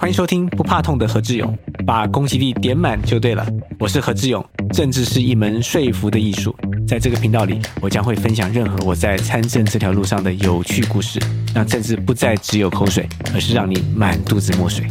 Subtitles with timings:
[0.00, 3.44] 欢迎收听不怕痛的何志勇，把攻击力点满就对了。
[3.80, 6.54] 我是何志勇，政治是一门说服的艺术。
[6.86, 11.18] 在这个频道里，我将会分享任何我在参政这条路上的有趣故事，
[11.52, 14.86] 让政治不再只有口水，而是让你满肚子墨水。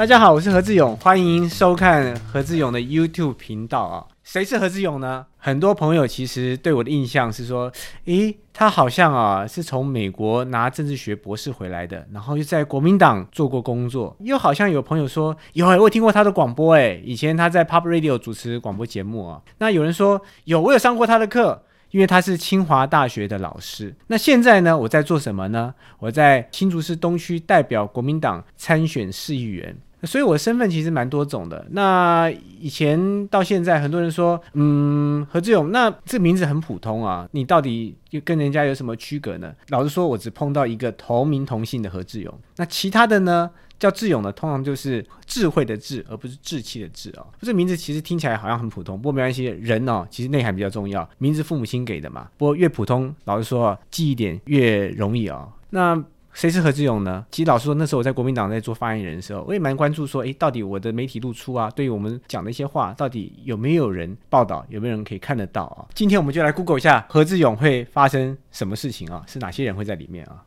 [0.00, 4.06] 大家好，我是何志勇，欢迎收看何志勇的 YouTube 频道啊。
[4.24, 5.26] 谁是何志勇呢？
[5.36, 7.70] 很多朋友其实对我的印象是说，
[8.06, 14.16] 诶，他好像啊是从美国拿政治学博士回来的，然后又在国民党做过工作。
[14.20, 19.42] 又好像有朋友说，有，我听过他的广播，诶，以前他在 Pop Radio 主持广播节目啊。
[19.58, 23.94] 那有人说有，我有上过他的课，因为他是清华大学的老师。
[24.06, 25.74] 那现在呢，我在做什么呢？
[25.98, 29.76] 我在新竹市东区代表国民党参选市议员。
[30.02, 31.66] 所以我的身份其实蛮多种的。
[31.70, 39.54] 那以前到现在，很多人说，嗯，何志勇，那这名字很普通啊，你到底又跟人家有什么区隔呢？
[39.68, 42.34] 老实说，我只碰到一个同名同姓的何志勇。
[42.56, 47.26] 那其他的呢，叫志勇的，通常就是智慧的智，而不是志气的志哦。
[47.40, 51.08] 这名字其实听起来好像很普通，不过没关系，人哦，其实内涵比较重要。
[51.18, 55.48] 名字父母亲给的嘛，不过越普通，老实说，记忆点越容易啊。
[55.70, 57.24] 那谁是何志勇呢？
[57.30, 65.86] 其实老实说，那时候我在国民党在做发言人的时候，我也蛮关注说，诶，到底我的媒体露出啊，对于我们讲的一些话，到底有没有人报道，有没有人可以看得到啊？
[65.94, 69.22] 今天我们就来 Google 一下何志勇会发生什么事情啊？
[69.26, 70.44] 是哪些人会在里面啊？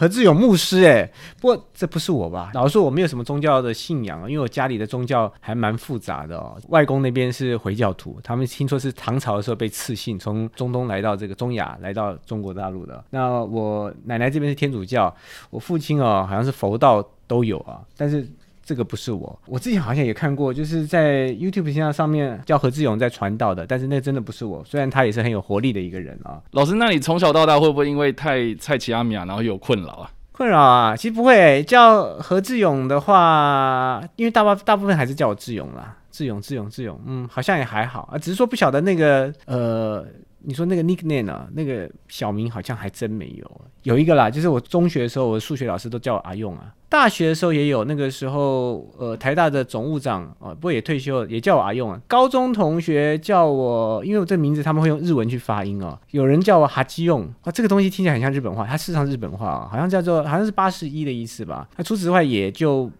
[0.00, 2.50] 何志勇牧师，哎，不过这不是我吧？
[2.54, 6.56] 老实说，我没有什么宗教的信仰啊，因为我家里的宗教还蛮复杂的哦。
[6.70, 13.04] 外公那边是回教徒，他们听说是唐朝的时候被赐姓，从中东来到这个中亚，来到中国大陆的。
[13.10, 15.14] 那我奶奶这边是天主教，
[15.50, 18.26] 我父亲哦，好像是佛道都有啊，但是。
[18.70, 24.64] 这个不是我，我之前好像也看过，就是在 YouTube 频道上面叫何志勇在传道的，但是那真的不是我。
[24.64, 26.40] 虽然他也是很有活力的一个人啊。
[26.52, 30.10] 老师，那你从小到大会不会因为太蔡奇阿米亚，然后有困扰啊？
[30.30, 31.64] 困扰啊，其实不会。
[31.64, 40.06] 叫何志勇的话，因为大部大部分还是叫我志勇啦，志勇，志勇，志勇，嗯，好像也还好啊，只是说不晓得那个呃。
[40.42, 46.74] 你说那个 nickname 啊，那个小名好像还真没有，有一个啦，就是我中学的时候，我的数学老师都叫我阿用啊。
[46.88, 52.00] 大学的时候也有，那个时候呃，台大的总务长啊，不过也退休了，也叫我阿用啊。
[52.08, 61.68] 高中同学叫我，因为我这名字他们会用日文去发音哦，有人叫我哈基用啊，这个东西听起来很像日本话，它事实上日本话啊，好像叫做好像是八十一的意思吧。
[61.76, 62.90] 那除此之外也就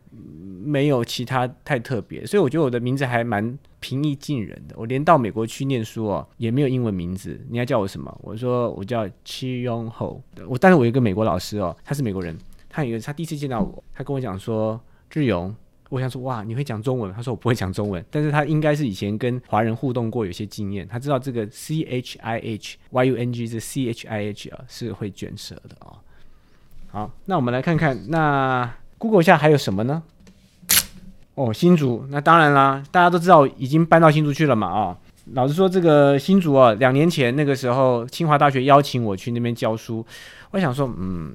[0.62, 3.58] 没有其他太特别，所以我觉得我的名字还蛮。
[3.80, 7.40] 平易近人的，我连到美国去念书哦，也没有英文名字。
[7.48, 8.16] 你要叫我什么？
[8.22, 10.20] 我说我叫 Chi Yong Ho。
[10.46, 12.36] 我但是我有一个美国老师哦，他是美国人，
[12.68, 15.54] 他有他第一次见到我，他跟我讲说志勇，
[15.88, 17.12] 我想说哇，你会讲中文？
[17.12, 25.98] 他说我不会讲中文，但是他应该是以前跟华人互动过，有些经验，他知道这个 C H I H Y U N G 这 C H I H 啊是会卷舌的啊。
[26.88, 30.02] 好，那我们来看看，那 Google 下还有什么呢？
[31.34, 34.96] 哦，新竹，那当然啦，大家都知道已经搬到新竹去了嘛，啊，
[35.32, 40.04] 老实说，这个新竹啊，两年前那个时候，清华大学邀请我去那边教书，
[40.50, 41.34] 我想说，嗯，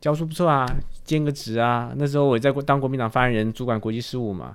[0.00, 0.66] 教书不错啊，
[1.04, 4.52] 兼个职啊，那时候我在当国民党发言人，主管国际事务嘛。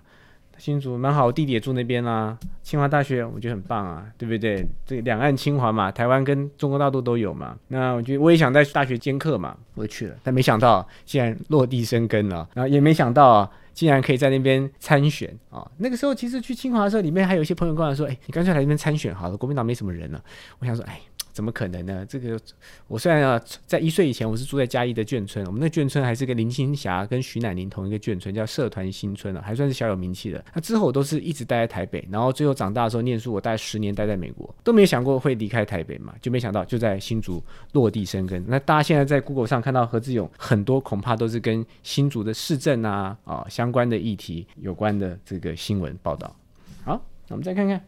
[0.55, 2.37] 新竹蛮好，我弟弟也住那边啦。
[2.61, 4.65] 清华大学我觉得很棒啊，对不对？
[4.85, 7.55] 这两岸清华嘛，台湾跟中国大陆都有嘛。
[7.69, 10.15] 那我觉得我也想在大学兼课嘛，我就去了。
[10.23, 15.69] 但没想到竟然落地生根了，然后也没想到竟然可以在那边参选啊。
[15.77, 20.23] 那个时候其实去清华的时候，里面还有一些朋友跟我说：“哎，你干脆来这边参选好了，国民党没什么人了。”
[20.59, 20.99] 我想说：“哎。”
[21.33, 22.05] 怎么可能呢？
[22.05, 22.39] 这个
[22.87, 30.45] 我虽然啊，在一岁以前我是住在嘉义的眷村，我们那眷村还是跟林青霞跟徐乃麟同一个眷村，叫社团新村啊，还算是小有名气的。
[30.53, 38.43] 那之后我都是一直待在台北，然后最后长大的时候念书，我待十年待在美国，都没有想过会离开台北嘛，就没想到就在新竹落地生根。
[38.47, 46.35] 那大家现在在 Google 上看到何志勇，很多恐怕都是跟新竹的市政啊啊相关的议题有关的这个新闻报道。
[46.83, 46.93] 好，
[47.27, 47.83] 那我们再看看。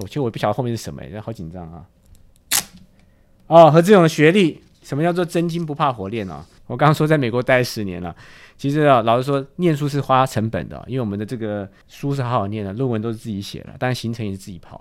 [0.00, 1.84] 我其实我不晓得后面是什么，哎，好紧张啊！
[3.46, 6.44] 哦，和这种学历，什么叫做真金不怕火炼呢？
[6.66, 8.14] 我刚刚说在美国待十年了，
[8.56, 14.80] 其实啊，老实说，念书是花成本的，因为我们的这个书是好好念的，论文都是自己写的，但行程也是自己跑。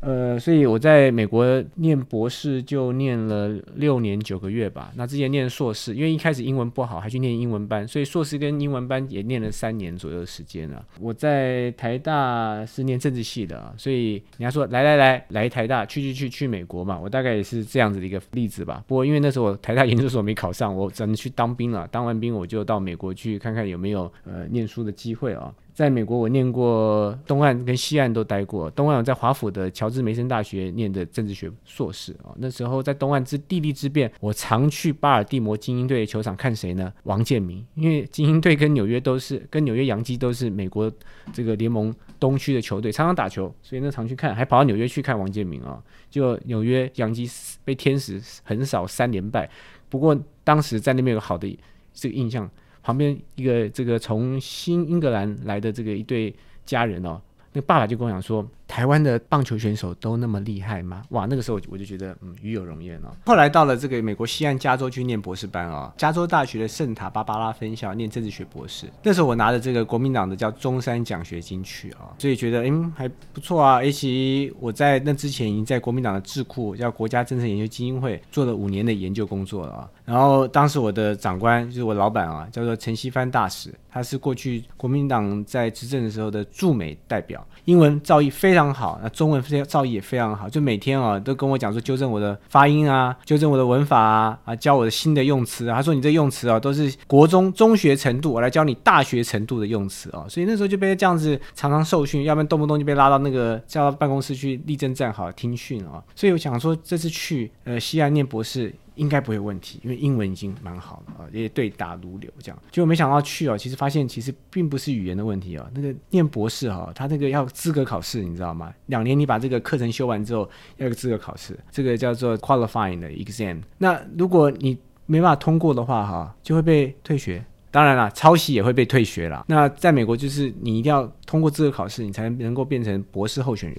[0.00, 4.90] 呃，所以我在美国念博士就念了六年九个月吧。
[4.96, 10.82] 那之前念硕士，因为一开始英文不好，还去念英文班，所以硕士跟英文班也念了三年左右的时间了。
[10.98, 18.82] 我在台大是念政治系的，所以人家说来来来来台大，去去去去美国嘛，我大概也是这样子的一个例子吧。
[18.86, 21.86] 不过因为那时候我台大研究所没考上，我只能去当兵了。
[21.88, 25.54] 当完兵我就到美国去看看有没有呃念书的机会啊。
[25.80, 32.36] 在美国我念过东岸跟西岸都待过，东岸我在华府的乔治梅森大学念的政治学硕士啊。
[32.36, 36.92] 那时候在东岸之地利之便，我常去巴尔的摩精英队的球场看谁呢？
[37.04, 40.92] 王建民，因为精英队跟纽约都是跟纽约洋基都是美国
[41.32, 45.82] 这个联盟东区的球队，常常打球，所以呢常去看，还跑到纽约去看王建民啊。
[46.10, 47.26] 就纽约洋基
[47.64, 49.48] 被天使横扫三连败，
[49.88, 51.58] 不过当时在那边有好的
[51.94, 52.46] 这个印象。
[52.90, 56.34] 旁边一个这个从新英格兰来的这个一对
[56.66, 57.20] 家人哦，
[57.52, 58.46] 那爸爸就跟我讲说。
[58.70, 61.02] 台湾的棒球选手都那么厉害吗？
[61.08, 63.10] 哇，那个时候我就觉得，嗯，与有荣焉哦。
[63.26, 68.86] 后来到了这个美国西岸加州去念博士班啊，加州大学的圣塔芭芭拉分校念政治学博士。
[69.02, 73.74] 那时候我拿着这个国民党的叫中山奖学金去啊，所以觉得，嗯，还不错啊。
[73.74, 79.90] 而且我在那之前已经在国民党的智库叫国家政策研究基金会做了五年的研究工作了啊。
[80.04, 88.59] 然后当时我的长官就是我老板啊，叫做陈锡帆大使，他是过去国民党在执政的时候的驻美代表，英文造诣非常。
[88.60, 95.76] 非常好，那中文造诣也非常好，就每天啊都跟我讲说纠正我的发音啊，纠正我的文法啊，啊教我的新的用词啊。
[95.76, 100.26] 他说你这用词啊都是国中中学程度，我来教你大学程度的用词啊。
[100.28, 106.04] 所以那时候就被这样子常常受训，要不然动不动就被拉到那个叫到办公室去立正站好听训啊。
[106.14, 108.74] 所以我想说这次去呃西安念博士。
[109.00, 112.62] 应该不会有问题，因为英文已经蛮好了啊，也对答如流这样。
[112.70, 115.66] 结果没想到去哦，其实发现其实并不是语言的问题哦。
[115.74, 118.70] 那个念博士哈，他那个要资格考试，你知道吗？
[118.86, 123.62] 两年你把这个课程修完之后，要个资格考试，这个叫做 qualifying 的 exam。
[123.78, 127.42] 那如果你没办法通过的话哈，就会被退学。
[127.70, 129.44] 当然了，抄袭也会被退学了。
[129.48, 133.78] 那在美国就是你一定要通过资格考试，你才能够变成博士候选人。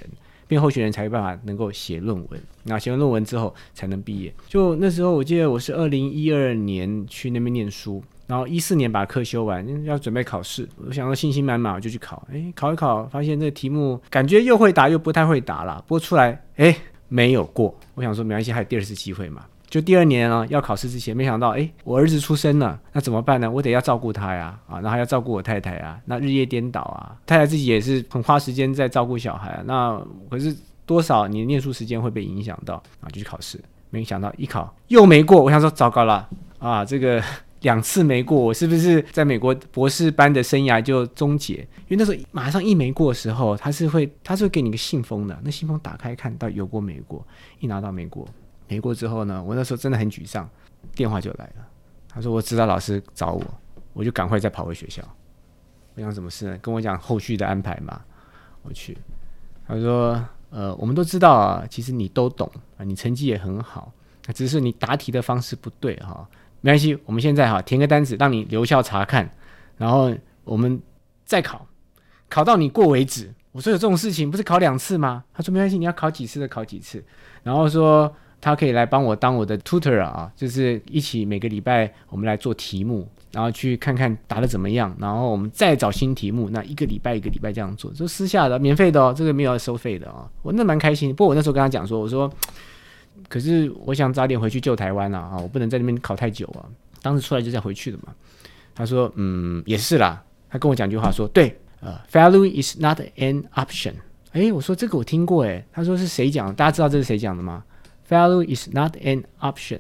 [0.51, 4.33] 变候选人才有办法能够写论文，那写完论文之后才能毕业。
[4.49, 10.67] 就那时候，我记得我是二零一二年去那边念书，然后一四年把课修完，要准备考试。
[10.85, 12.27] 我想说信心满满，我就去考。
[12.29, 15.81] 哎，考一考，发现这个题目感觉又会答又不太会答了。
[15.87, 16.75] 播出来，哎，
[17.07, 17.73] 没有过。
[17.93, 19.45] 我想说没关系，还有第二次机会嘛。
[19.71, 23.49] 就第二年啊，要考试之前，没想到，哎，我儿子出生了，那怎么办呢？
[23.49, 29.63] 我得要照顾他呀，啊，然后还要照顾我太太啊，那日夜颠倒啊，太太自己也是很花时间在照顾小孩。
[29.65, 29.97] 那
[30.29, 30.53] 可是
[30.85, 33.07] 多少你念书时间会被影响到啊？
[33.13, 33.57] 就去考试，
[33.91, 36.27] 没想到一考又没过，我想说糟糕了
[36.59, 37.23] 啊，这个
[37.61, 41.65] 两次没过，我是不是在美国博士班的生涯就终结？
[41.87, 47.25] 因为那时候马上一没过的时候，他是会他是会给你个信封的，那信封打开看到有过没过，
[47.61, 48.27] 一拿到没过。
[48.71, 50.49] 没过之后呢，我那时候真的很沮丧，
[50.95, 51.67] 电话就来了。
[52.07, 53.43] 他说：“我知道老师找我，
[53.91, 55.03] 我就赶快再跑回学校。
[55.93, 56.57] 我想什么事呢？
[56.59, 58.01] 跟我讲后续的安排嘛。
[58.61, 58.97] 我去，
[59.67, 63.91] 他说：呃，我们都知道啊，其实你都懂啊，你成绩也很好，
[64.33, 66.25] 只是你答题的方式不对哈。
[66.61, 69.29] 没关系，我们现在哈填个单子，让你留校查看，
[69.75, 70.15] 然后
[70.45, 70.81] 我们
[71.25, 71.67] 再考，
[72.29, 73.33] 考到你过为止。
[73.51, 75.25] 我说有这种事情不是考两次吗？
[75.33, 77.03] 他说没关系，你要考几次的考几次，
[77.43, 78.09] 然后说。
[78.41, 86.49] 他可以来帮我当我的 tutor 啊，就是一起每个礼拜我们来做题目，然后去看看答的怎么样，然后我们再找新题目。
[86.49, 90.27] 那一个礼拜一个礼拜这样做，就私下的、免费的哦，这个没有收费的啊。
[90.41, 91.11] 我那蛮开心。
[91.11, 92.31] 不过我那时候跟他讲说，我说，
[93.29, 96.65] 可是我想早点回去救台湾啊，啊，我不能在那边考太久啊。
[97.03, 98.13] 当时出来就再回去的嘛。
[98.73, 100.23] 他说，嗯，也是啦。
[100.49, 103.93] 他跟我讲句话说，对，呃，failure is not an option。
[104.31, 106.53] 哎，我说这个我听过，哎，他说是谁讲？
[106.55, 107.63] 大家知道这是谁讲的吗
[108.11, 109.79] Value is not an option，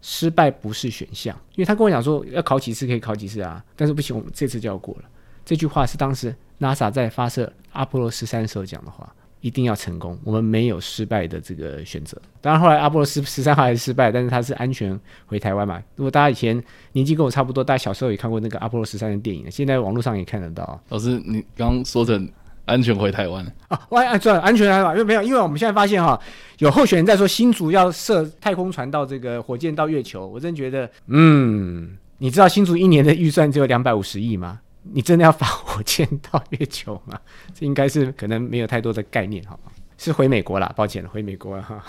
[0.00, 1.36] 失败不是选项。
[1.56, 5.04] 因为他跟我讲说，要考几次可以考几次啊，但是不行，我们这次就要过了。
[5.44, 12.16] 这句话是当时 NASA 在发射阿波罗十三时候讲的话，一定要成功，我们没有失败的这个选择。
[12.40, 15.82] 当然后来阿波罗十十三号还是失败，但是他是安全回台湾嘛。
[15.96, 20.80] 如果大家以前年纪跟我差不多，大家小时候也看过那个阿波罗十三的电影，现在网络上也看得到。
[20.90, 22.30] 老师，你刚刚说成。
[22.64, 23.80] 安全回台湾啊！
[23.90, 26.18] 万安全安全台湾，因为没有，因为我们现在发现哈，
[26.58, 34.60] 有候选人在说新竹要射太空船到这个火箭到月球，我真觉得，嗯，你知道新竹一年的预算只有两百五十亿吗？
[34.84, 37.18] 你真的要发火箭到月球吗？
[37.54, 39.72] 这应该是可能没有太多的概念，好吗？
[39.98, 41.84] 是回美国啦，抱歉了，回美国了哈。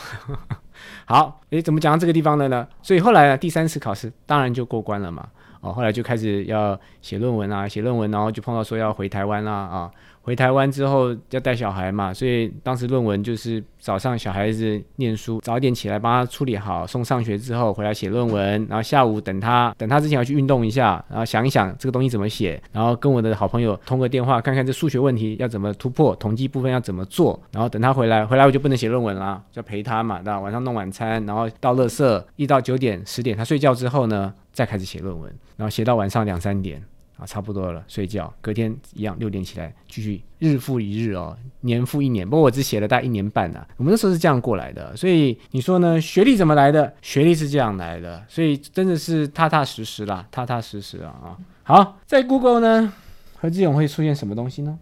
[1.06, 2.68] 好，诶，怎么讲到这个地方的呢？
[2.84, 5.28] 所以后来呢，第三次考试当然就过关了嘛。
[5.62, 9.90] 哦，后来就开始要写论文啊，写论文，然后就碰到说要回台湾啦啊。
[10.24, 36.82] 回台湾之后要带小孩嘛，所以当时论文就是早上小孩子念书，早点起来帮他处理好，送上学之后回来写论文，然后下午等他等他之前要去运动一下，然后想一想这个东西怎么写，然后跟我的好朋友通个电话，看看这数学问题要怎么突破，统计部分要怎么做，然后等他回来，回来我就不能写论文啦，就陪他嘛，那晚上弄晚餐，然后到乐色，一到九点十点他睡觉之后呢，再开始写论文，然后写到晚上两三点。
[37.26, 42.30] 差不多了，睡觉，隔天一样六点起来继续日复一日哦，年复一年。
[42.30, 46.00] 不过我只写了大概一年半呐、我们那时候是这样过来的，所以你说呢？
[46.00, 46.94] 学历怎么来的？
[47.02, 51.38] 学历是这样来的，所以真的是踏踏实实啦，踏踏实实啊啊！
[51.64, 52.94] 好，在 Google 呢，
[53.36, 54.78] 何志勇会出现什么东西呢？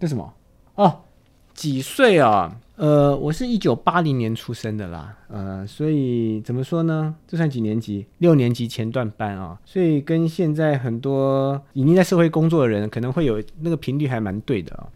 [0.00, 0.34] 这什么？
[0.74, 1.02] 哦，
[1.54, 2.56] 几岁啊？
[2.78, 7.12] 呃，我是一九八零年出生的啦，呃，所以怎么说呢？
[7.26, 8.06] 这算几年级？
[8.18, 14.86] 六年级前段班啊，所以跟现在很多已经在社会工作的人，可能会有那个频率还蛮对的啊。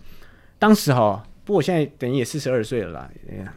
[0.61, 3.11] 当时哈，不过我现在等于也四十二岁了啦，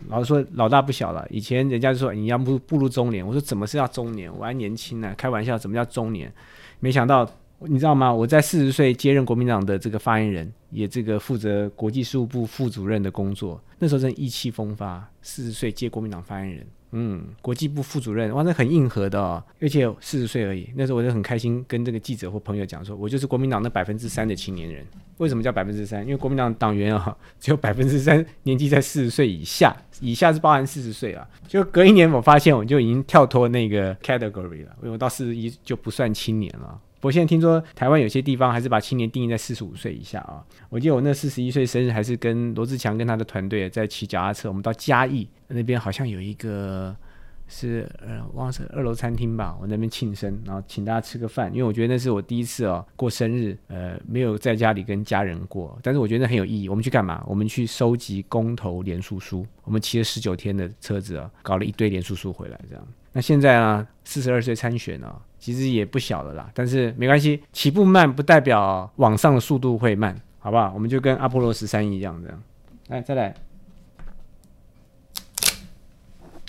[0.07, 1.23] 老实说老大不小了。
[1.29, 4.35] 以前人家就说你要步步入中年，我说怎么是要中年？
[4.35, 6.33] 我还年轻呢、开玩笑，怎么叫中年？
[6.79, 7.29] 没想到。
[7.67, 8.13] 你知道吗？
[8.13, 13.61] 我在四十岁接任国民党的这个发言人，也这个负责国际事务部副主任的工作。
[13.79, 20.69] 那时候真意气风发，四十岁接国民党发言人，嗯，国际部副主任，哇，那很硬核的哦，而且四十岁而已。
[20.75, 24.85] 那时候我就很开心，跟这个记者或朋友讲说，我就是国民党那百分之三的青年人。
[25.17, 26.03] 为什么叫百分之三？
[26.03, 31.25] 因为国民党党员啊，只有百分之三年纪在四十岁以下，以下是包含四十岁啊。
[31.47, 36.79] 就隔一年，我发现我就已经跳脱那个 category 了，因为我到四十一就不算青年了。
[37.05, 40.43] 我现在听说台湾有些地方还是把青年定义在四十五岁以下啊。
[40.69, 46.95] 我记得我那四十一岁生日，还是跟罗志强跟他的团队在骑脚踏车，我们到嘉义那边好像有一个
[47.47, 56.67] 是呃，忘了是二楼餐厅吧，我那边庆生，然后请大家吃个饭，因为我觉得那是我第一次哦过生日，呃，没有在家里跟家人过，但是我觉得那很有意义。
[56.67, 57.23] 我们去干嘛？
[57.27, 62.83] 我们去收集公投连署书，我们骑了十九天的车子啊，搞了一堆连署书回来，这样。
[63.17, 70.73] 那现在呢，四十二岁参选呢，其实也不小了啦，但是没关系，起步慢不代表往上的速度会慢，好不好？
[70.73, 72.43] 我们就跟阿波罗十三一样，这样。
[72.89, 73.33] 来，再来。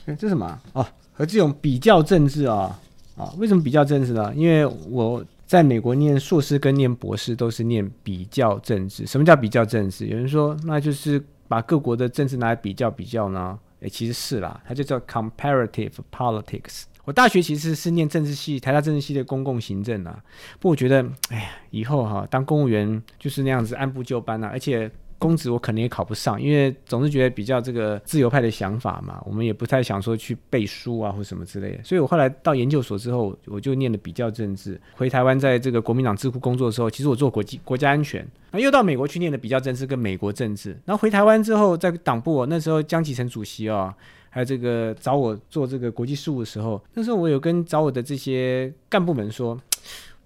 [0.07, 0.61] 哎，这什么啊？
[0.73, 2.77] 哦，和这种比较政治啊
[3.17, 3.33] 啊？
[3.39, 4.35] 为什么比较政治呢？
[4.35, 9.07] 因为我在美国念硕士跟念博士都是念比较政治。
[9.07, 10.09] 什么叫比较政治？
[10.09, 13.57] 有人说那就是把各国的政治拿来比较比较呢？
[13.81, 16.85] 诶，其实是啦，它就叫 comparative politics。
[17.05, 20.23] 我大学其实是念政治系，台大政治系的公共行政啊。
[20.59, 31.83] 不过我觉得，哎呀，以后哈、当公务员就是那样子按部就班啊，而且公职我可能也考不上，因为总是觉得比较这个自由派的想法嘛，我们也不太想说去背书啊或什么之类的。
[31.83, 34.81] 所以我后来到研究所之后，我就念的比较政治。
[34.93, 40.79] 回台湾在这个国民党智库工作的时候，其实我做国际国家安全，那又到美国去念的比较政治跟美国政治。
[40.85, 43.95] 然后回台湾之后，在党部、那时候江启臣主席哦。
[44.29, 49.59] 还有这个找我做这个国际事务的时候，那时候我有跟找我的这些干部们说，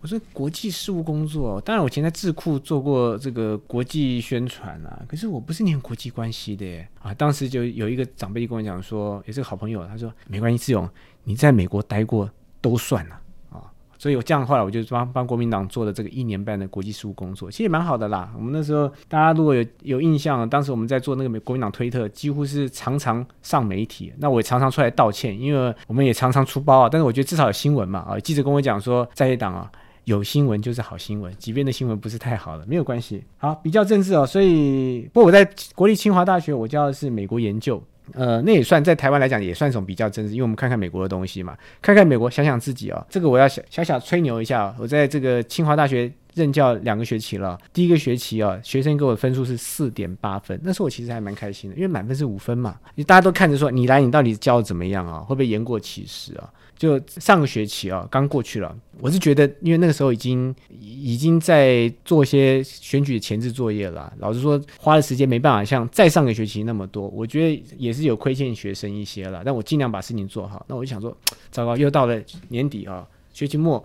[0.00, 7.12] 我说国际事务工作，当然我以前在智库做过这个国际宣传啊，可是我不是念国际关系的耶啊。
[7.12, 10.88] 当时就有一个长辈就跟我讲说，也是个好朋友，他说没关系，志勇，
[11.24, 12.30] 你在美国待过
[12.62, 13.70] 都算了啊。
[13.98, 18.32] 所以我这样，后来我就帮帮国民党做了这个一年半的国际事务工作，其实也蛮好的啦。
[18.34, 24.10] 我们那时候大家如果有有印象，当时我们在做那个美国民党推特，几乎是常常上媒体。
[24.16, 26.88] 那我也常常出来道歉，因为我们也常常出包啊。
[26.90, 29.70] 但是我觉得至少有新闻嘛啊，记者跟我讲说，在野党啊
[30.04, 33.22] 有新闻就是好新闻，即便的新闻不是太好了，没有关系。
[33.38, 34.26] 好，比较政治哦。
[34.26, 37.82] 所以，不过我在国立清华大学，我教的是美国研究。
[38.12, 43.06] 呃，那也算在台湾来讲也算一种比较政治，因为我们看看美国的东西嘛，看看美国，想想自己哦。
[43.08, 52.74] 这个我要小小小吹牛一下、哦，我在这个清华大学任教两个学期了，第一个学期啊、哦，学生给我的分数是四点八分，那时候我其实还蛮开心的，因为满分是五分嘛，
[53.06, 55.20] 大家都看着说你来，你到底教怎么样啊？
[55.20, 56.50] 会不会言过其实啊？
[56.80, 64.10] 就上个学期啊，刚过去了，我是觉得，因为那个时候已经已经在做一些选举的前置作业了。
[64.16, 69.42] 老实说，花的时间没办法像再上个学期那么多，我觉得也是有亏欠学生一些了。
[69.44, 70.64] 但我尽量把事情做好。
[70.70, 71.14] 那我就想说，
[71.50, 72.18] 糟糕，又到了
[72.48, 73.84] 年底啊，学期末，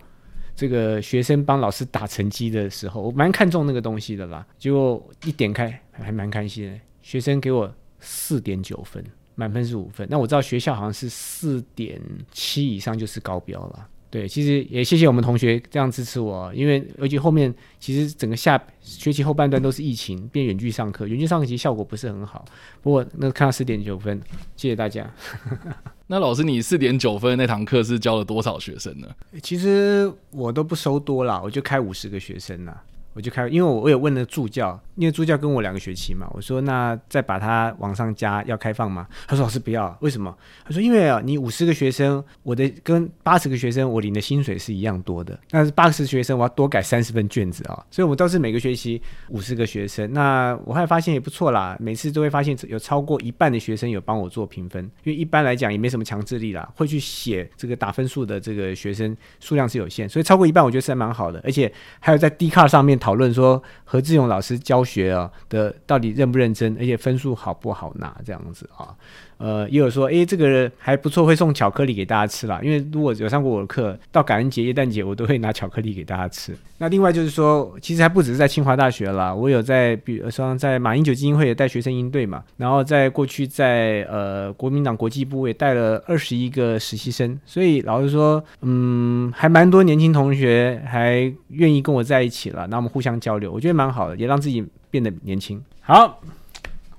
[0.56, 4.48] 这个学生帮老师打成绩的时候，我蛮看重那个东西的啦。
[4.58, 9.04] 结果一点开，还蛮开心的，学生给我四点九分。
[9.36, 12.02] 满分是五分，那我知道学校好像是四点
[12.32, 13.88] 七以上就是高标了。
[14.10, 22.46] 对，其实也谢谢我们同学这样支持我，因为而且后面其实整个下学期后半段都是疫情，变远距上课，远距上课其实效果不是很好。
[22.82, 24.22] 不过那看到四点九分，
[24.56, 25.12] 谢谢大家。
[26.08, 29.08] 那老师，你四点九分那堂课是教了多少学生呢？
[29.44, 32.82] 其实我都不收多啦，我就开五十个学生啦。
[33.16, 39.08] 我就开，因为我我有问了助教，因为助教跟我两个学期嘛，我说那再把它往上加，要开放吗？
[39.26, 40.36] 他说老师不要，为什么？
[40.66, 68.98] 他说因为啊，你五十个学生，我的跟八十个学生，我领的薪水是一样多的，但是八十学生我要多改三十份卷子啊，所以我倒是每个学期五十个学生，那我还发现也不错啦，每次都会发现有超过一半的学生有帮我做评分，因为一般来讲也没什么强制力啦，会去写这个打分数的这个学生数量是有限，所以超过一半我觉得是蛮好的，而且还有在 d 卡上面讨论说何志勇老师教学啊的到底认不认真，而且分数好不好拿这样子啊。
[69.38, 72.60] 呃，也有说，诶，这个还不错，会送巧克力给大家吃啦。
[72.64, 76.56] 因为如果有上过我的课，到感恩节、耶诞节，我都会拿巧克力给大家吃。
[76.78, 95.62] 那另外就是说，其实还不只是在清华大学啦，我有在，比如说在马英九基金会也带学生应对嘛，然后在过去在呃国民党国际部也带了二十一个实习生，所以老实说，嗯，还蛮多年轻同学还愿意跟我在一起了，那我们互相交流，我觉得蛮好的，也让自己变得年轻。
[95.82, 96.22] 好。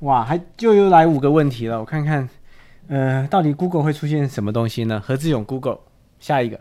[0.01, 2.29] 哇，还就又来五个问题了，我看看，
[2.89, 5.01] 呃，到底 Google 会出现什么东西呢？
[5.03, 5.79] 何志勇 Google
[6.21, 6.61] 下一个，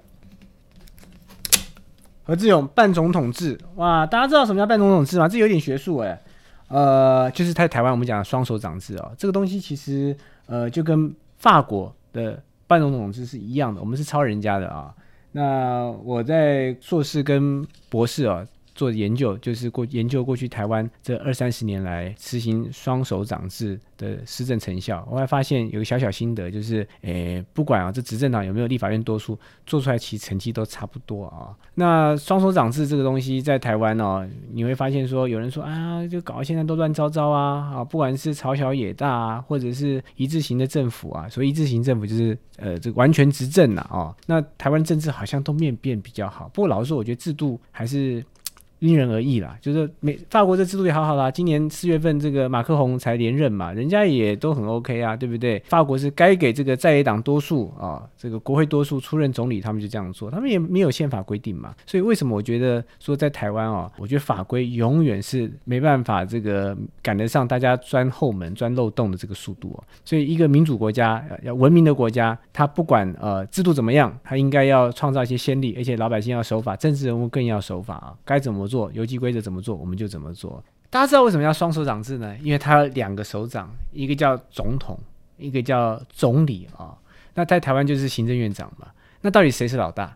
[2.23, 5.27] 何志勇半总统制，哇，大家知道什么叫半总统制吗？
[5.27, 6.21] 这有点学术哎，
[6.69, 10.15] 呃，就是在台湾我们讲的双手掌制哦，这个东西其实
[10.45, 14.93] 呃就跟法国的半总统制是一样的，我们是抄人家的啊。
[15.33, 18.47] 那我在硕士跟博士哦。
[18.75, 31.55] 做研究就是过研究过去台湾这二三十年来实行双手掌制的施政成效，我还发现有个小小心得，就是诶，不管啊这执政党有没有立法院多数，做出来其成绩都差不多啊。
[31.75, 44.13] 那双手掌制这个东西在台湾哦，你会发现说有人说啊，就搞到现在都乱糟糟啊啊，不管是朝小野大啊，或者是一致型的政府啊，所以一致型政府就是呃这个完全执政呐哦。
[44.25, 48.23] 那台湾政治好像都面变比较好，不过老实说，我觉得制度还是。
[48.79, 51.31] 因人而异啦，就是美法国这制度也好好啦。
[51.31, 55.57] 今年四月份这个马克宏才连任嘛，人家也都很 OK 啊，对不对？
[55.67, 61.73] 法国是该给这个在野党多数啊，这个国会多数出任总理，他们就这样做，他们也没有宪法规定嘛。
[61.85, 69.83] 所以为什么我觉得说在台湾哦，我觉得法规永远是没办法这个赶得上大家钻后门、钻漏洞的这个速度哦。
[70.03, 78.64] 所以一个民主国家、要文明的国家，它不管呃制度怎么样，它应该要创造一些先例，而且老百姓要守法，政治人物更要守法啊，该怎么。
[78.67, 80.63] 做游击规则怎么做，我们就怎么做。
[80.89, 82.35] 大家知道为什么要双手掌制呢？
[82.41, 84.97] 因为它两个手掌，一个叫总统，
[85.37, 86.95] 一个叫总理啊。
[87.33, 88.87] 那在台湾就是行政院长嘛。
[89.21, 90.15] 那到底谁是老大？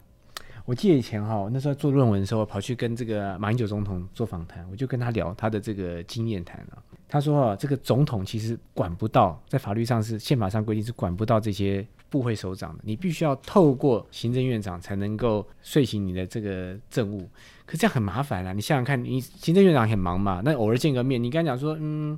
[0.70, 6.78] 我记得以前哈，那时候做论文的时候，跑去跟这个马英九总统做访谈，我就跟他聊他的这个经验谈啊。
[7.08, 17.28] 他说啊，这个总统其实管不到，在法律上是宪法上规定是管不到这些部会首长的，你必须要透过行政院长才能够遂行你的这个政务。
[17.66, 18.54] 可这样很麻烦啊！
[18.54, 22.16] 你想想看，你行政院长很忙嘛，那偶尔见个面，你跟他讲说，嗯，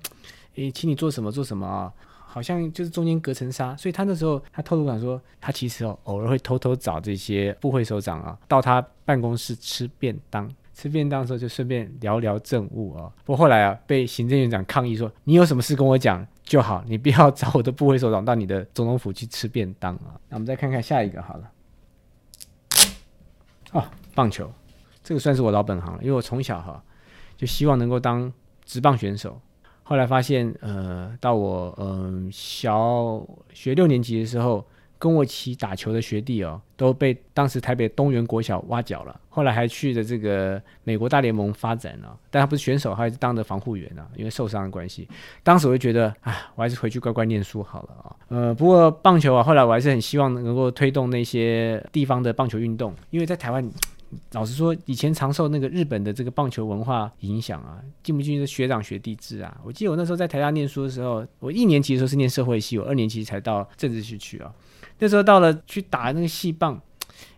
[0.56, 1.94] 诶，请你做什么做什么啊？
[2.32, 3.76] 好像就是中间隔层纱。
[3.76, 13.12] 所以他那时候他透露讲说，他其实哦偶尔会偷偷找这些部会首长啊，到他办公室吃便当，吃便当的时候就顺便聊聊政务啊。
[13.26, 20.16] 不过后来啊，被行政院长抗议说，你有什么事跟我讲就好，你不要找我的部会首长到你的总统府去吃便当啊。
[20.30, 21.52] 那我们再看看下一个好了，
[23.74, 23.84] 哦，
[24.16, 24.50] 棒球。
[25.04, 26.82] 这个算是我老本行了，因为我从小哈
[27.36, 28.32] 就希望能够当
[28.64, 29.42] 职棒选手。
[29.84, 33.22] 后来发现，呃，到我嗯小
[33.54, 34.66] 学六年级的时候，
[34.98, 39.20] 跟我一起打球的学弟哦，都被当时台北东园国小挖角了。
[39.30, 45.08] 后来还去了这个美国大联盟发展了，但他不是选手，他还是当的防护员啊，因为受伤的关系。
[45.44, 48.16] 当时我就觉得，啊，我还是回去乖乖念书好了啊。
[48.30, 53.70] 呃，不过棒球啊，后来我还是很希望能够推动那些地方的棒球运动，因为在台湾。
[54.32, 59.58] 老实说，以前常受那个日本的这个棒球文化影响啊，进不进去学长学弟制啊。
[59.64, 64.54] 我记得我那时候在台大念书的时候，我一年级的时候是念社会系，我二年级才到政治系去啊。
[65.00, 66.80] 那时候到了去打那个戏棒，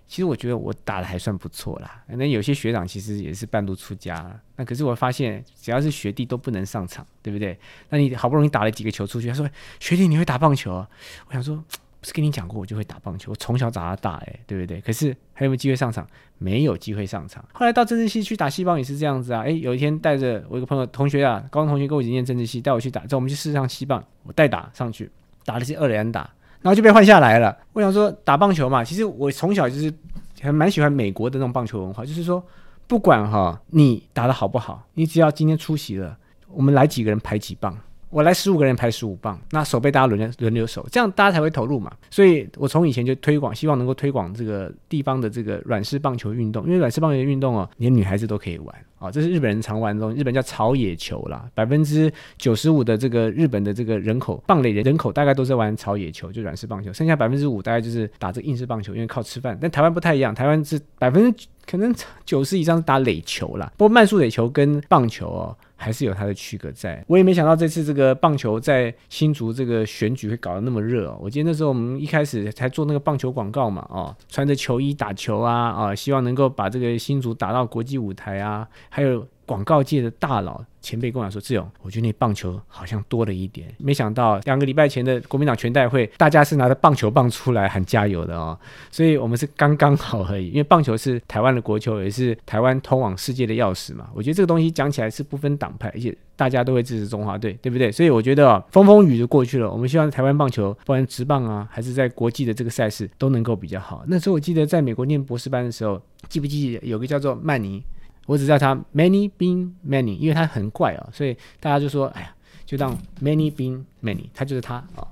[0.07, 2.03] 其实我觉得我打的还算不错啦。
[2.07, 7.57] 那有些学长其实也是半路出家，那可是我发现只要是学弟都不能上场，对不对？
[7.89, 10.89] 那你好不容易打了几个球出去，他说学弟你会打棒球啊？
[11.27, 11.63] 我想说。
[12.03, 14.81] 不是跟你讲过，我就会打棒球，我从小长到大，哎，对不对？
[14.81, 16.05] 可是还有没有机会上场？
[16.37, 17.41] 没有机会上场。
[17.53, 25.09] 后来到政治系去打西棒也是这样子啊，哎，有一天带着我一个朋友同学啊，高中同学跟我一起念政治系，带我去打，叫我们去试上西棒，我代打上去，
[25.45, 26.29] 打的是二连打，
[26.61, 27.57] 然后就被换下来了。
[27.71, 29.93] 我想说打棒球嘛，其实我从小就是
[30.41, 32.45] 还蛮喜欢美国的那种棒球文化，就是说
[32.85, 36.17] 不管哈你打的好不好，你只要今天出席了，
[36.49, 37.79] 我们来几个人排几棒。
[38.13, 41.91] 我来十五个人排十五棒，那手背大家轮流轮流守，这样大家才会投入嘛。
[42.11, 59.57] 所以我从以前就推广，希望能够推广这个地方的这个软式棒球运动，因为软式棒球运动哦，连女孩子都可以玩啊，这是日本人常玩的东西，日本叫草野球啦，百分之九十五的这个日本的这个人口棒类人人口大概都在玩草野球，就软式棒球，剩下百分之五大概就是打这个硬式棒球，因为靠吃饭。
[59.59, 61.91] 但台湾不太一样，台湾是百分之可能
[62.25, 65.57] 九十以上是打垒球啦，不过慢速垒球跟棒球哦。
[65.83, 71.19] 还是有它的区隔在，我也没想到这次这个棒球在新竹这个选举会搞得那么热哦。
[71.21, 79.27] 我记得那时候我们一开始才做那个棒球广告嘛，哦，穿着球衣打球啊，啊，希望能够把这个新竹打到国际舞台啊，还有。
[79.45, 83.67] 广告界的大佬前辈跟我说：“志勇，我觉得那棒球好像多了一点。
[83.77, 88.57] 没想到两个礼拜前的国民党全代会，大家是拿着棒球棒出来喊加油的哦。
[88.91, 90.49] 所以我们是刚刚好而已。
[90.49, 94.09] 因为棒球是台湾的国球，也是台湾通往世界的钥匙嘛。
[94.13, 97.89] 我觉得这个东西讲起来是不分党派，而且大家都会支持中华队，对不对？
[97.91, 99.71] 所以我觉得风风雨就过去了。
[99.71, 104.03] 我们希望台湾棒球，不管直棒啊，还是在国际的这个赛事，都能够比较好。
[104.07, 107.81] 那时候我记得在美国念博士班的时候，记不记得有个叫做曼尼？”
[108.25, 115.07] 我只叫他 Many Bean Many，因为他很怪啊，所以大家就说，哎呀，就当 Many Bean Many，他就是他啊。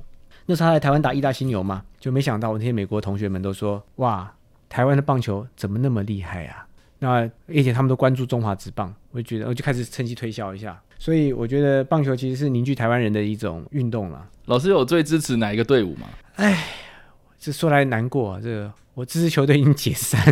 [0.45, 4.33] 那时候他来台湾打意大犀牛嘛，就没想到我那些美国同学们都说，哇，
[4.69, 6.65] 台湾的棒球怎么那么厉害啊？
[6.99, 10.79] 那而且他们都关注中华职棒，我就觉得我就开始趁机推销一下。
[10.99, 14.27] 所以我觉得棒球其实是凝聚台湾人的一种运动了。
[14.45, 16.07] 老师有最支持哪一个队伍吗？
[16.35, 16.63] 哎，
[17.39, 20.23] 这说来难过，这个我支持球队已经解散。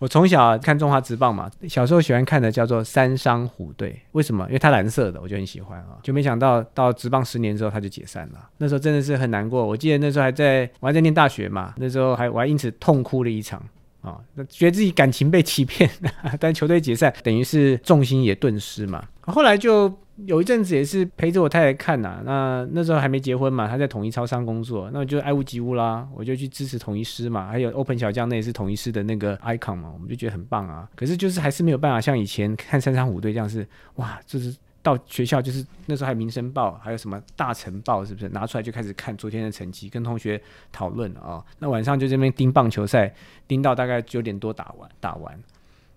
[0.00, 4.46] 我从小看中华职棒嘛，小时候喜欢看的叫做三商虎队，为什么？
[4.46, 5.98] 因为它蓝色的，我就很喜欢啊。
[6.02, 8.48] 就没想到到职棒十年之后，它就解散了。
[8.56, 9.64] 那时候真的是很难过。
[9.64, 13.62] 我记得那时候还在，我还在念大学嘛，那时候还我还因此痛哭了一场
[14.00, 15.88] 啊，觉得自己感情被欺骗。
[16.40, 19.04] 但球队解散，等于是重心也顿失嘛。
[19.30, 19.92] 后来就。
[20.26, 30.86] 有一阵子也是陪着我太太看呐，那那时候还没结婚嘛，她在统一超商工作，那我就爱屋及乌啦，我就去支持统一师嘛，还有 Open 小将那也是统一师的那个 icon 嘛，我们就觉得很棒啊。
[30.94, 40.38] 可是就是还是没有办法像以前看三三五队这样是哇，就是到学校就是那时候还有民生报，还有什么大晨报是不是拿出来就开始看昨天的成绩，跟同学
[40.70, 41.42] 讨论啊。
[41.60, 43.10] 那晚上就这边盯棒球赛，
[43.48, 45.40] 盯到大概九点多打完打完，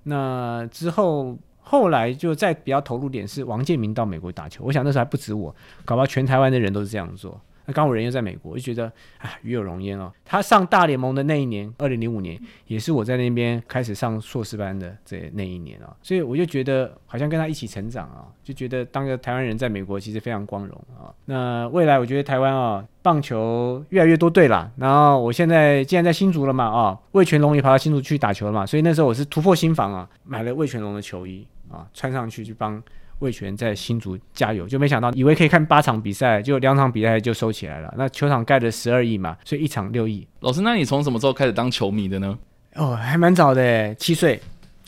[0.03, 1.37] 那之后。
[1.63, 7.39] 后来就再比较投入点是王建民到美国打球，我想那时候还不止我，搞不好全台湾的人都是这样做。
[7.65, 8.85] 那刚我人又在美国，我就觉得
[9.19, 10.11] 啊，与有荣焉哦。
[10.25, 21.13] 他上大联盟的那一年，二零零五年，也是我在那边开始上硕士班的这那一年啊，所以我就觉得好像跟他一起成长啊，就觉得当个台湾人在美国其实非常光荣啊。
[21.25, 24.69] 那未来我觉得台湾啊，棒球越来越多队啦。
[24.77, 32.81] 然后我现在既然在新竹了嘛啊，魏全龙也跑到新竹去打球了嘛，所以那时候我是突破新房啊，买了魏全龙的球衣啊，穿上去去帮。
[33.23, 37.93] 魏权在新竹加油，就没想到以为可以看八场比赛，就两场比赛就收起来了。
[37.97, 40.27] 那球场盖了十二亿嘛，所以一场六亿。
[40.41, 42.37] 老师，那你从什么时候开始当球迷的呢？
[42.75, 44.41] 哦，还蛮早的，七岁，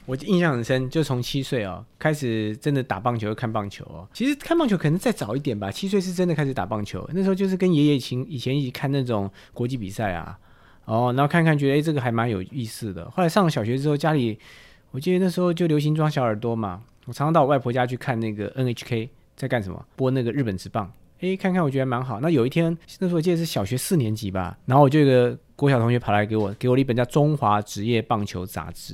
[0.06, 4.06] 我印象很深，就从七岁哦开始真的打棒球、看棒球哦。
[4.12, 7.10] 其实看棒球可能再早一点吧，七岁是真的开始打棒球。
[7.14, 10.38] 那时候就是跟爷爷以以前一起看那种国际比赛啊，
[10.84, 13.10] 哦，然后看看觉得哎这个还蛮有意思的。
[13.12, 14.38] 后来上了小学之后，家里
[14.92, 16.82] 我记得那时候就流行装小耳朵嘛。
[17.06, 22.20] 我常常到我外婆家去看那个 NHK 在干什么，播那个日本职棒，诶，看看我觉得蛮好。
[22.20, 28.94] 那有一天，那时候我记得是小学四年级吧，然后我就一个国小同学跑来给我，给我了一本叫《中华职业棒球杂志》。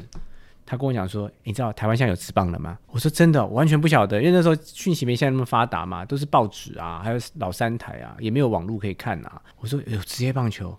[0.72, 10.70] 他跟我讲说：“你知道台湾现在有职棒了吗？”我说：“真的，完全不晓得，因为那时候讯息没现在那么发达嘛，都是报纸啊，还有老三台啊，也没有网络可以看啊。”我说：“有职业棒球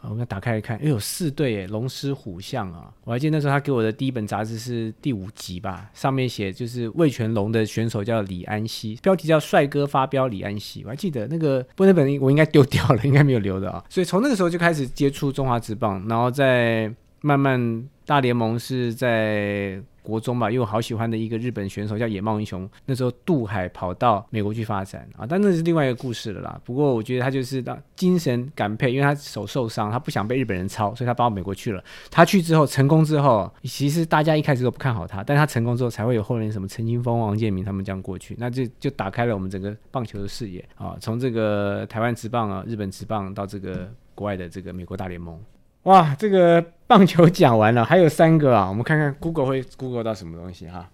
[0.00, 2.90] 啊！”我们打开来看，哎，有四队诶，龙狮虎象啊！
[3.04, 10.82] 我还记得那时候他给我的第一本杂志是第五集吧，上面写就是魏全龙的选手叫李安熙，标题叫“帅哥发飙李安熙”。
[10.86, 13.84] 我还记得那个，不过那本我应该丢掉了，应该没有留的啊。
[13.90, 16.90] 所以从那个时候就开始接触中华职棒，然后在
[17.22, 17.88] 慢慢。
[18.04, 26.60] 大联盟是在国中吧，因为我好喜欢的一个日本选手叫野茂英雄，那时候渡海跑到美国去发展啊，但那是另外一个故事了啦。
[26.64, 31.82] 不过我觉得他就是精神感佩，因为他手受伤，他不想被日本人抄，所以他跑到美国去了。
[32.10, 45.40] 他去之后成功之后，其实大家一开始都不看好他，但他成功之后才会有后人什么陈金峰、王建民他们这样过去，那就就打开了我们整个棒球的视野啊，从这个台湾职棒啊、日本职棒到这个国外的这个美国大联盟。
[45.84, 50.88] 哇，这个棒球讲完了，还有三个啊，我们看看 Google 会 Google 到什么东西哈。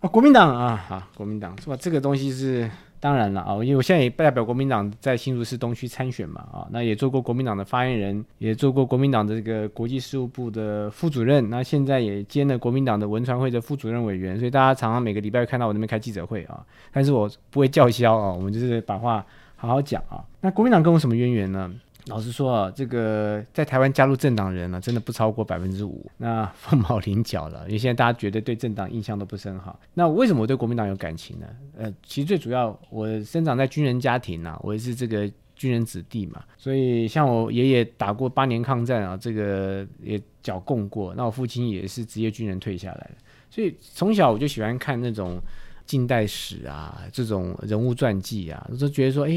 [0.00, 1.76] 啊，国民党啊，好，国民党是吧？
[1.76, 2.70] 这个东西是
[3.00, 20.22] 当然了啊，因为我现在也代表国民党在新竹市东区参选嘛啊，那也做过国民党的发言人，也做过国民党的这个国际事务部的副主任，那现在也兼了国民党的文传会的副主任委员，所以大家常常每个礼拜看到我那边开记者会啊，但是我不会叫嚣啊，我们就是把话好好讲啊。
[20.40, 21.68] 那国民党跟我什么渊源呢？
[22.08, 26.04] 老实说啊，这个在台湾加入政党人呢，真的不超过百分之五。
[26.16, 29.78] 那凤毛麟角了，因为现在大家觉得对政党印象都不是很好。
[29.94, 31.46] 那为什么我对国民党有感情呢？
[31.76, 41.14] 呃，其实最主要，我生长在军人家庭啊，我也是这个军人子弟嘛，所以像我爷爷打过八年抗战啊，这个也剿共过。
[41.14, 43.16] 那我父亲也是职业军人退下来的，
[43.50, 45.40] 所以从小我就喜欢看那种。
[45.88, 49.30] 近代史啊，这种人物传记啊，都觉得说，哎，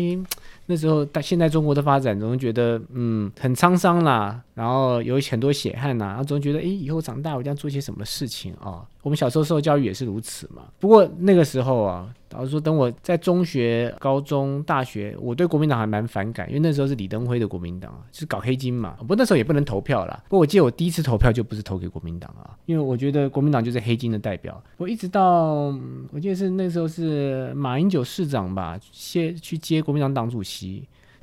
[0.72, 8.88] 那时候在现在中国的发展，总是觉得嗯很沧桑啦，然后有很多血汗呐，然后总觉得，哎，以后长大我一定要做些什么事情啊。
[9.02, 10.62] 我们小时候受教育也是如此嘛。
[10.80, 12.08] 不过那个时候啊。
[12.34, 18.96] 老实说，等我在中学、高中、大学，我对国民党还蛮反感，因为那时候是李登辉的国民党啊，是搞黑金嘛。
[19.00, 20.18] 不过那时候也不能投票啦。
[20.30, 24.64] 不过我记得我第一次投票就不是投给国民党啊，因为我觉得国民党就是黑金的代表。
[24.78, 25.76] 我一直到
[26.14, 30.61] 我记得是那时候是马英九市长吧，接去接国民党党主席。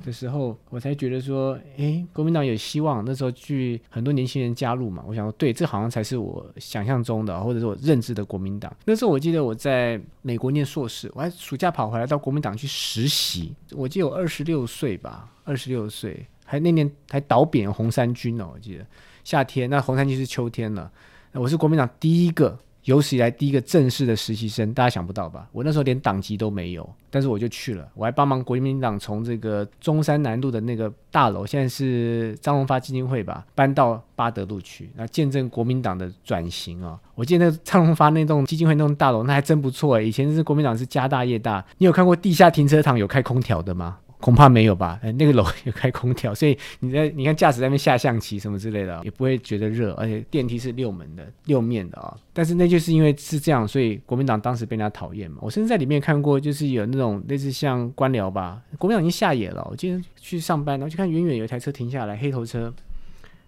[0.05, 3.03] 的时候，我才觉得说，哎，国民党有希望。
[3.05, 8.73] 那时候去很多年轻人加入嘛，我想说，对，这好像才是我想象中的，或者是我认知的国民党。
[8.85, 13.53] 那时候我记得我在美国念硕士，我还暑假跑回来到国民党去实习。
[13.71, 18.85] 我记得我二十六岁吧，二十六岁，还那年还倒扁红三军哦，我记得
[19.25, 20.89] 夏天，那红三军是秋天了。
[21.33, 22.57] 我是国民党第一个。
[22.89, 25.47] 有史以来第一个正式的实习生，大家想不到吧？
[25.51, 36.99] 我那时候连党籍都没有，但是我就去了，我还帮忙国民党从这个中山南路的那个大楼，现在是张荣发基金会吧，搬到八德路去，那见证国民党的转型啊！
[37.13, 43.99] 我记得那张荣发那栋基金会那栋大楼，那还真不错，以前是国民党是家大业大，你有看过地下停车场有开空调的吗？
[44.19, 44.99] 恐怕没有吧？
[45.01, 52.15] 哎，那个楼 有开空调，所以你在你看驾驶在那边下象棋什么之类的，也不会觉得热，而且电梯是六门的、六面的啊。
[52.33, 55.37] 但是那就是因为是这样，所以国民党当时被人家讨厌嘛。
[55.41, 59.65] 我甚至在里面看过，就是有那种类似像官僚吧，国民党已经下野了。
[59.71, 62.73] 我今天去上班，然后就看远远有一台车停下来，黑头车，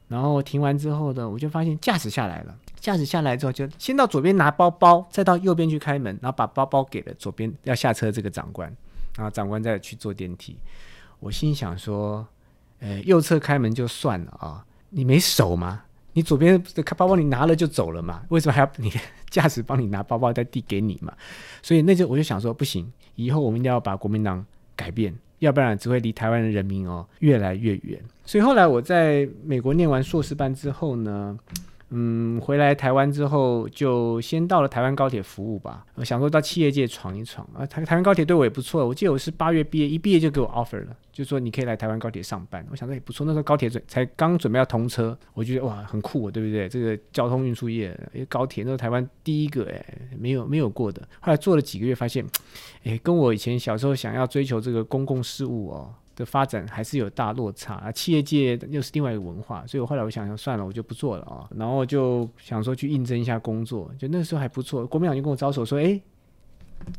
[0.08, 2.56] 然后停完之后呢，我就发现驾驶下来了。
[2.80, 8.74] 驾驶下来之后，就先到左边拿包包，再到右边去开门，然后把包包给了左边要下车这个长官。
[9.16, 10.56] 然后长官再去坐电梯，
[11.20, 12.26] 我心想说
[12.80, 15.84] ：“呃，右侧开门就算了啊，你没手吗？
[16.14, 18.24] 你左边的包包你拿了就走了嘛？
[18.30, 18.92] 为什么还要你
[19.30, 21.14] 驾驶帮你拿包包再递给你嘛？
[21.62, 24.46] 所以那就我就想说，不行，以后我们一定要把国民党
[24.76, 28.02] 改变，要不然只会离台湾的人民哦越来越远。
[28.26, 31.38] 所以后来我在美国念完硕士班之后呢。”
[31.94, 35.86] 嗯，回来台湾之后，就先到了台湾高铁服务吧。
[35.96, 38.88] 我想说到企业界闯一闯啊，台台湾高铁对我也不错。
[38.88, 42.66] 我记得我是八月毕业，一毕业就给我 offer 了，就说你可以来台湾高铁上班。
[42.72, 46.70] 我想说也不错，那时候高铁准才刚准备要通车，我觉得哇很酷，对不对？
[46.70, 49.86] 这个交通运输业，因为高铁那时候台湾第一个哎，
[50.18, 51.02] 没有没有过的。
[51.20, 52.26] 后来做了几个月，发现
[52.84, 55.94] 哎，跟我以前小时候想要追求这个公共事务哦。
[56.26, 66.02] 发展还是有大落差啊，企业界又是另外一个文化，所以我后来我想想算了，我就不做了啊，然后就想说去应征一下工作，就那时候还不错，国民党就跟我招手说，哎。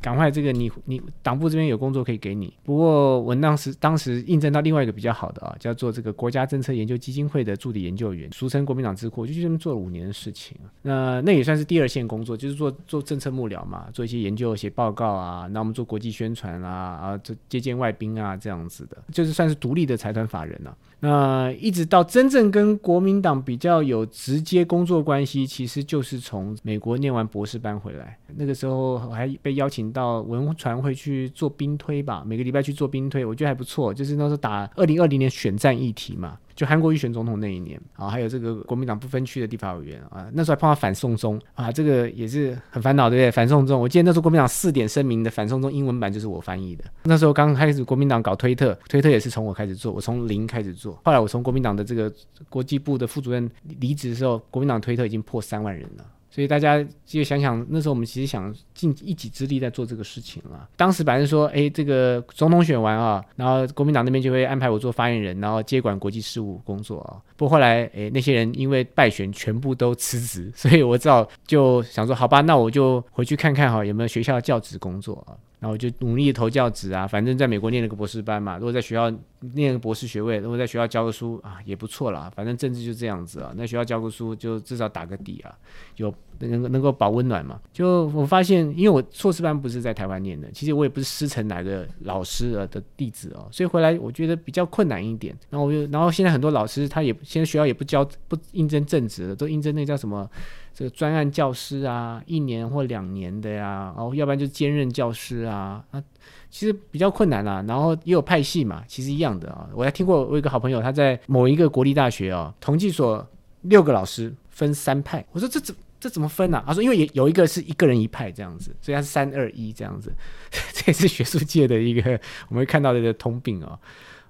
[0.00, 2.52] 赶快，这个你你党部这边有工作可以给你。
[2.64, 15.46] 不过我当时当时应征到另外一个比较好的啊，叫做这个国家政策研究基金会的助理研究员，俗称国民党智库，就去这边做了五年的事情那那也算是第二线工作，就是做做政策幕僚嘛，做一些研究、写报告啊。
[15.48, 20.76] 那我们做国际宣传啊，啊，这接见外宾啊，这样子的，就是算是独立的财团法人了。
[21.04, 33.92] 那一直到真正跟国民党比较有直接工作关系，其实就是从美国念完博士班回来，那个时候还被邀请到文传会去做兵推吧，每个礼拜去做兵推，我觉得还不错。
[33.92, 36.38] 就是那时候打二零二零年选战议题嘛。
[36.62, 43.32] 就韩国瑜选总统那一年啊，还有这个国民党不分区的地法委员啊，那时候还碰到反送中啊，这个也是很烦恼，对不对？
[43.32, 46.84] 反送中，我记得那时候国民党四点声明的反送中英文版就是我翻译的。
[47.02, 50.96] 那时候刚开始国民党搞推特，推特也是从我开始做，我从零开始做。
[51.04, 52.12] 后来我从国民党的这个
[52.48, 56.06] 国际部的副主任离职的时候，国民党推特已经破三万人了。
[56.34, 60.66] 所以大家就想想，那时候我们其实想尽一己之力在做这个事情了。
[60.76, 67.20] 当时反正说，哎，这个总统选完啊，然后国民党那边就会安排我做发言人，然后接管国际事务工作啊。
[67.36, 75.36] 不过后来，哎，那些人因为败选，全部都辞职，所以我只好就想说，好吧，那我就回去看看哈，有没有学校教职工作啊。
[75.62, 79.08] 然后我就努力地投教职啊，反正在美国念了个博士班嘛，如果在学校
[79.54, 82.28] 念个博士学位，如果在学校教个书啊，也不错啦。
[82.34, 85.54] 反正政治就这样子啊，那学校教个书就至少打个底啊，
[85.98, 87.60] 有能能够保温暖嘛。
[87.72, 95.32] 就我发现，因为我硕士班不是在台湾念的，其实我也不是师承哪个老师的弟子哦，所以回来我觉得比较困难一点。
[95.48, 100.28] 然后我就，然后现在很多老师他也现在学校也不教不应征正职了，都应征那叫什么？
[100.74, 106.02] 这个专案教师啊，一年或两年的呀，然后要不然就兼任教师啊，啊，
[106.50, 107.62] 其实比较困难啦。
[107.68, 109.68] 然后也有派系嘛，其实一样的啊。
[109.74, 113.26] 我还听过，我一个好朋友，他在某一个国立大学哦，统计所
[113.62, 115.22] 六个老师分三派。
[115.32, 116.64] 我说这怎这怎么分啊？
[116.66, 120.10] 他说因为有有一个是一个人一派这样子，所以他是三二一这样子。
[120.72, 123.78] 这也是学术界的一个我们会看到的一个通病哦。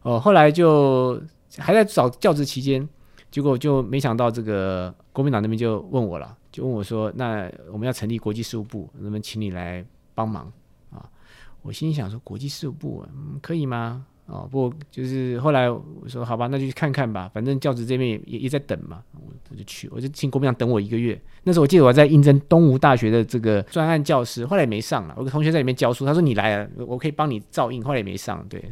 [0.03, 1.23] 哦，后来就
[1.57, 2.89] 还在找教职期间。
[3.33, 9.83] 结果就没想到，这个国民党那边就问我了，就问我说：“那我们要成立国际事务部，能不能请你来
[10.15, 10.53] 帮忙
[10.91, 11.11] 啊？”
[11.63, 21.21] 我心想说：“国际事务部，嗯，可以吗？”哦，不，就是后来我说：“好吧，那就去看看吧，反正教职这边也也也在等嘛。”我我就去，我就请国民党等我一个月。
[21.43, 25.15] 那时候我记得我在应征东吴大学的这个专案教师，后来也没上了。
[25.19, 28.65] 我个同学在里面教书，他说：“你来了，我可以帮你照应。”后来也没上，对。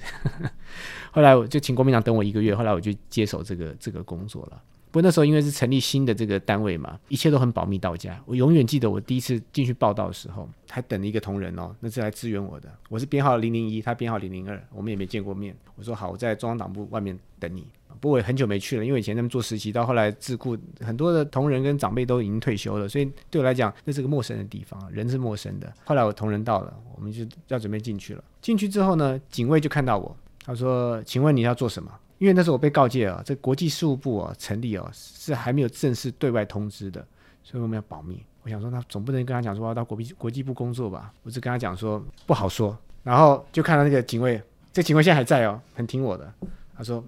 [1.11, 4.63] 后来我就请国民党等我一个月，后来我就接手这个这个工作了。
[4.91, 8.21] 不过那时候因为是成立新的这个单位嘛，一切都很保密到家。
[8.27, 12.69] 我永远记得我第一次进去报道的时候，还等了一个同仁哦，那是来支援我的。
[12.89, 15.55] 我是编号零零一，他编号零零二，我们也没见过面。
[15.77, 17.67] 我说好，我在中央党部外面等你。
[18.01, 25.73] 不过我很久没去了，因为以前他们做实习，到后来智库很多的同仁跟长辈都已经退休了，所以对我来讲那是个陌生的地方，人是陌生的。
[25.85, 28.25] 后来我同仁到了，我们就要准备进去了。
[28.41, 30.17] 进去之后呢，警卫就看到我。
[30.43, 31.93] 他说：“请问你要做什么？
[32.21, 37.05] 因为那时候我被告诫啊，这国际事务部啊成立啊是还没有正式对外通知的，
[37.43, 38.23] 所以我们要保密。
[38.43, 41.11] 我想说，那总不能跟他讲说要到国际国际部工作吧？
[41.23, 42.77] 我只跟他讲说不好说。
[43.03, 46.31] 然后就看到那个警卫，这警卫现在还在哦，很听我的。
[46.77, 47.03] 他说，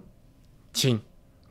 [0.73, 0.99] 请。”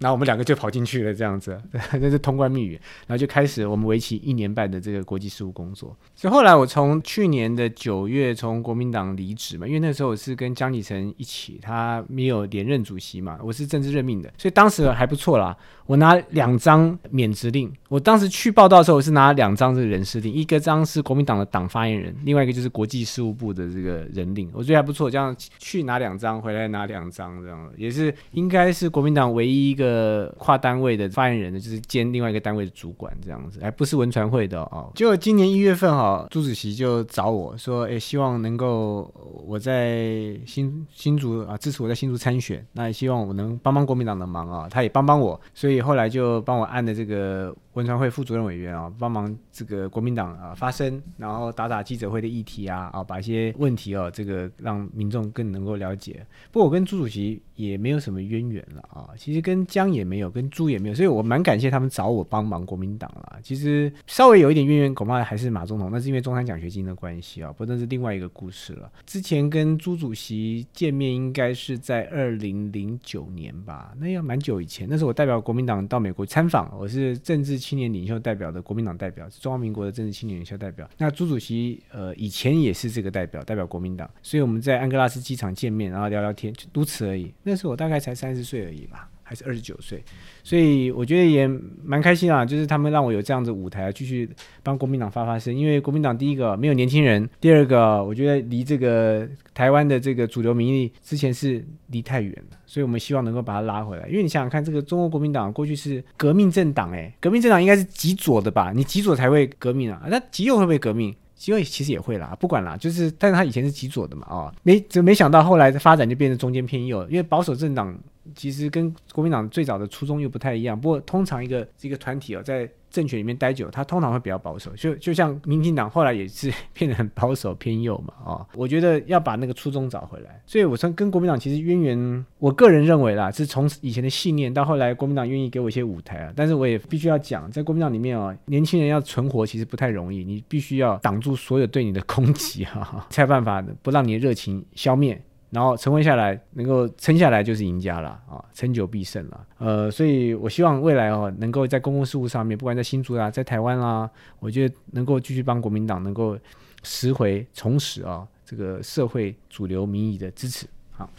[0.01, 1.57] 然后我们两个就跑进去了，这样子，
[1.93, 2.73] 那是通关密语。
[3.07, 5.95] 然后就开始我们为期一年半的这个国际事务工作。
[6.15, 15.55] 所以后来我从去年的九月从国民党离职嘛，因为那时候我是跟江启臣一起，他没有连任主席嘛，我是政治任命的，所以当时还不错啦。
[15.85, 25.11] 我拿两张免职令，我当时去报道的时候，我是拿两张这个人事令，一个张是国民党的党发言人，另外一个就是国际事务部的这个人令，我觉得还不错。
[25.11, 34.89] 这样去拿两张，回来拿两张，这样也是应该是国民党唯一一个呃跨单位的发言人呢，就是兼另外一个单位的主管这样子，哎不是文传会的哦。
[34.95, 39.13] 就今年一月份哈，朱主席就找我说，哎，希望能够
[39.45, 45.81] 我在新新竹啊支持我在新竹参选，那也希望我能帮帮国民党的忙啊，他也帮帮我，所以。
[45.81, 56.25] 后来就帮我按的这个文传会副主任委员啊，帮忙这个国民党啊发声，然后打打记者会的议题啊，啊把一些问题哦，这个让民众更能够了解。
[56.51, 63.39] 不过我跟朱主席也没有什么渊源了啊，其实跟江也没有，跟朱也没有，所以我蛮感谢他们找我帮忙国民党了。
[63.43, 68.91] 其实稍微有一点渊源，恐怕还是马总统，那是因为中山奖学金的关系啊，不那是另外一个故事了。
[69.05, 80.87] 之前跟朱主席见面应该是在二零零九年吧，那要蛮久以前，那时候我代表国民党到美国参访，我是政治青年领袖代表的国民党代表，中华民国的政治青年领袖代表。
[80.97, 87.33] 那朱主席呃以前也是这个代表，代表国民党，所以我们在安哥拉斯机场见面，然后聊聊天，就如此而已。
[87.43, 89.09] 那时候我大概才三十岁而已吧。
[89.31, 90.03] 还是二十九岁，
[90.43, 91.47] 所以我觉得也
[91.81, 92.43] 蛮开心啊。
[92.43, 94.29] 就是他们让我有这样子舞台，继续
[94.61, 95.55] 帮国民党发发声。
[95.55, 104.05] 因为国民党第一个没有年轻人，第二个我觉得离这个台湾的这个主流民意之前是离太远了，所以我们希望能够把它拉回来。
[104.09, 108.73] 因为你想想看，这个中国国民党过去是革命政党，诶，革命政党应该是极左的吧？
[108.75, 111.15] 你极左才会革命啊，那极右会不会革命？
[111.37, 117.97] 极右其实也会啦，不管啦，就是，但是他以前是极左的嘛，哦，没就没想到后来的发展就变成中间偏右，因为保守政党。
[118.35, 145.21] 其实跟国民党最早的初衷又不太一样，不过通常一个一个团体哦，在政权里面待久，他通常会比较保守，就就像民进党后来也是 变得很保守偏右嘛，啊，我觉得要把那个初衷找回来，所以我从跟国民党其实渊源，我个人认为啦，是从以前的信念到后来国民党愿意给我一些舞台啊，但是我也必须要讲，在国民党里面哦，年轻人要存活其实不太容易，你必须要挡住所有对你的攻击哈， 才有办法不让你的热情消灭。
[145.51, 149.47] 然后成为下来，能够撑下来就是赢家了啊，撑久必胜了。
[149.57, 154.09] 呃，所以我希望未来哦，能够在公共事务上面，不管在新竹啊，在台湾啦，
[154.39, 156.37] 我觉得能够继续帮国民党能够
[156.83, 160.65] 拾回、重拾啊这个社会主流民意的支持。
[160.91, 161.09] 好，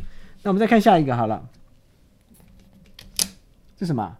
[0.43, 1.47] 那我们再看下一个好了，
[3.77, 4.17] 这什么？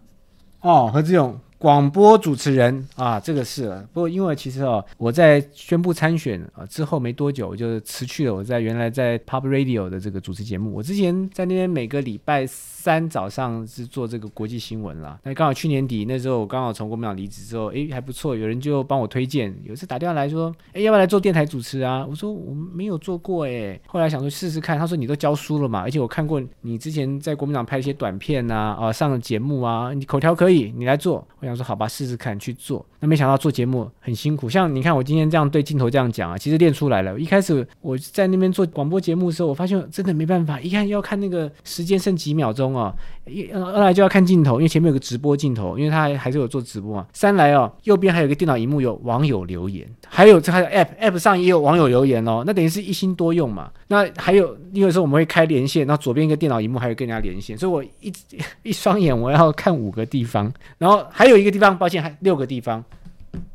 [0.61, 1.37] 哦，何志勇。
[1.63, 3.87] 广播主持人啊，这个是了。
[3.93, 10.73] 不过因为其实哦，我在宣布参选啊之后没多久，我就辞去了我在原来在 Pub Radio 的这个主持节目。
[10.73, 15.17] 我之前在那边每个礼拜三早上是做这个国际新闻啦。
[15.23, 19.55] 那刚好去年底那时候，我刚好从国民党离职之后，诶，还不错，有人就帮我推荐。
[19.63, 22.05] 有一次打电话来说，诶，要不要来做电台主持啊？
[22.05, 23.79] 我说我没有做过诶。
[23.87, 31.25] 后来想说试试看，他说你都教书了嘛，而且我看过你之前在国民党拍一些短片呐，啊，上了节目啊，你口条可以，你来做。
[31.53, 32.85] 我说好吧，试试看去做。
[32.99, 37.19] 那没想到做节目很辛苦，像你看我今天这样对镜头这样讲啊，其实练出来了。
[37.19, 42.93] 一开始我在那边做广播节目的时候，我发现真的没办法，一看要看那个时间剩几秒钟哦，
[43.25, 47.05] 一二来就要看镜头，因为前面有个直播镜头，因为他还是有做直播嘛。
[47.13, 53.69] 三来哦，右边还有个电脑荧幕有网友留言，还有这还有 App App 上也有网友留言哦，那等于是一心多用嘛。
[53.87, 58.11] 那还有有时候我们会开连线，然后左边一个电脑荧幕还有跟人家连线，所以我一
[58.63, 62.83] 一双眼我要看五个地方，然后还有一个地方，抱歉还六个地方。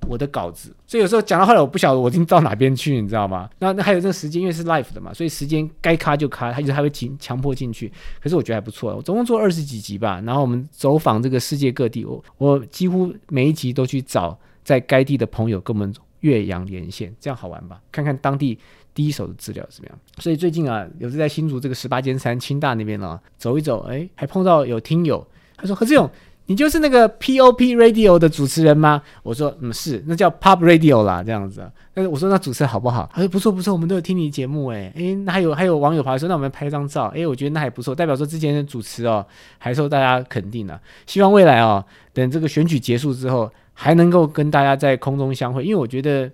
[0.08, 3.48] 我的稿子，所以有时候讲到后来，我不晓得我已经到哪边去，你知道吗？
[3.58, 7.92] 那那还有这个时间，因为是 life 的嘛，所以时间该卡就卡，他就他会强强迫进去。
[8.18, 10.20] 可是我觉得还不错，我总共做二十几集吧。
[10.24, 17.78] 然后我们走访这个世界各地，我我几乎每一集都去找在该地的朋友跟我们岳阳连线，这样好玩吧？
[17.92, 18.58] 看看当地
[18.94, 19.98] 第一手的资料怎么样。
[20.18, 25.24] 所以最近啊，有时在新竹这个十八尖山清大那边呢走一走，哎，还碰到有听友，
[25.54, 26.10] 他说何志勇。
[26.48, 29.02] 你就是那个 Pop Radio 的主持人吗？
[29.22, 31.70] 我说，嗯，是，那叫 Pop Radio 啦，这样子。
[31.92, 33.06] 但是我说，那主持人好不好？
[33.12, 39.24] 他说不错不错，我们都有听你节目，哎，诶，那还有还有网友跑来说，那我们拍张照，诶，我觉得那还不错，代表说之前的主持哦，
[39.58, 40.80] 还受大家肯定的。
[41.06, 41.84] 希望未来哦，
[42.14, 46.30] 等这个选举结束之后，还能够跟大家在空中相会，因为我觉得。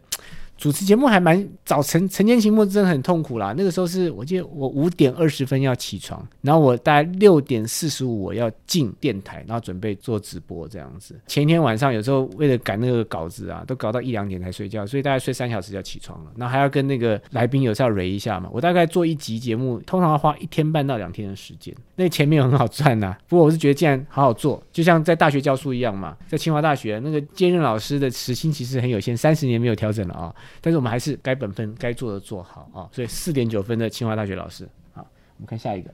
[0.57, 3.55] 主持节目还蛮早晨晨间节目真的很痛苦啦。
[3.57, 11.19] 那个时候是我记得我五点二十分要起床，然后我大概六点四十五我要进电台，然后准备做直播这样子。
[11.27, 16.31] 前一天晚上有时候为了赶那个稿子啊，都搞到一两点才睡觉，所以大概睡三小时就要起床了。
[16.37, 18.49] 然后还要跟那个来宾有时候要 r 一下嘛。
[18.53, 21.75] 我大概做一集节目，通常要花一天半到两天的时间。
[21.97, 30.35] 那前面有很好赚呐，不过我是觉得既然好好做，就像在大学教书一样嘛，在清华大学那个兼任老师的时薪其实很有限，三十年没有调整了啊。
[30.61, 35.91] 但是我们还是该本分该做的做好啊，所以四点九分的清华大学老师，好，我们看下一个，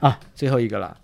[0.00, 0.96] 啊，最后一个了，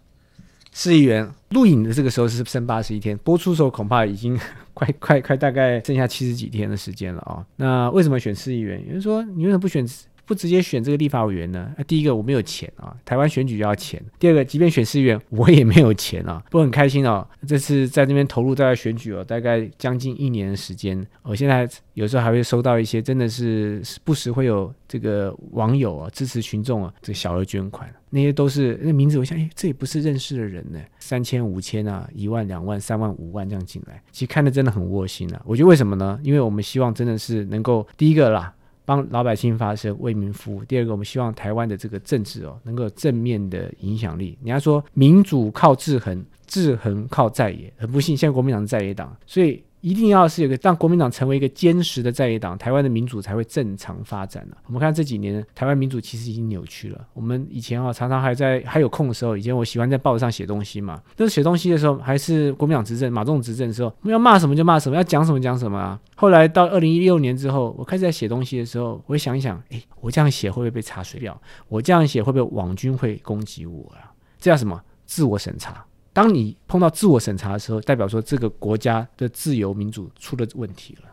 [0.73, 4.39] 市议员录影的这个时候是剩八十一天，播出时候恐怕已经
[4.75, 7.47] 快快快大概剩下七十几天的时间了啊。
[7.57, 8.81] 那为什么选市议员？
[8.87, 9.87] 有人说你为什么不选？
[10.29, 11.73] 不直接选这个立法委员呢？
[11.87, 14.01] 第一个我没有钱啊，台湾选举要钱。
[14.19, 17.27] 第二个，即便选市议员，我也没有钱啊，不很开心哦。
[17.47, 21.03] 这次在那边投入大概选举哦，大概将近一年的时间。
[21.23, 30.79] 我现在有时候还会收到一些，真的是不时会有这个网友啊支持群众啊这小额捐款，那些都是那名字，我想哎，这也不是认识的人呢。
[30.99, 35.41] 三千、五千啊，一万、两万、三万、五万这样进来，其实看的真的很窝心啊。
[35.47, 36.21] 我觉得为什么呢？
[36.23, 38.53] 因为我们希望真的是能够第一个啦。
[38.89, 40.65] 帮老百姓发声，为民服务。
[40.65, 44.39] 第二个，我们希望台湾的这个政治哦，能够正面的影响力。
[44.43, 47.71] 人家说民主靠制衡，制衡靠在野。
[47.77, 49.63] 很不幸，现在国民党在野党，所以。
[49.81, 54.57] 一定要是有个让国民党成为一个坚实的在野党，台湾的民主才会正常发展了。
[54.67, 57.07] 我们看这几年台湾民主其实已经扭曲了。
[57.15, 61.01] 我们以前啊常常还在还有空的时候，以前我喜欢在报纸上写东西嘛。
[61.17, 66.01] 但是写东西的时候还是国民党执政，马总执政的时候，我们要骂什么就骂什么，要讲什么讲什么啊。
[66.17, 71.41] 后来到二零一六年之后，我开始在写东西的时候，我会想一想，诶，我这样写会不会被查水表？
[71.69, 74.11] 我这样写会不会网军会攻击我啊？
[74.41, 74.81] 这叫什么？
[75.07, 75.85] 自我审查。
[76.19, 81.09] 当你碰到自我审查的时候，代表说这个国家的自由民主出了问题了。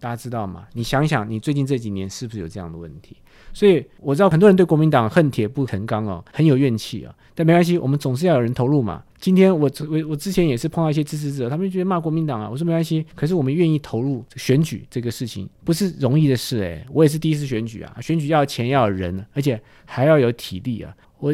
[0.00, 0.66] 大家知道吗？
[0.72, 3.16] 你想想，你最近这几年是不是有这样的问题？
[3.52, 7.14] 所以我知道很多人对国民党恨铁不成钢哦，很有怨气啊。
[7.32, 9.04] 但没关系，我们总是要有人投入嘛。
[9.20, 13.06] 今天我我我之前也是碰到一些支持者，他们觉得骂国民党啊，我说没关系。
[13.14, 20.92] 可是我们愿意投入选举这个事情，不是容易的事诶，我也是第一次选举啊，选举要钱要人，而且还要有体力啊。
[21.20, 21.32] 我。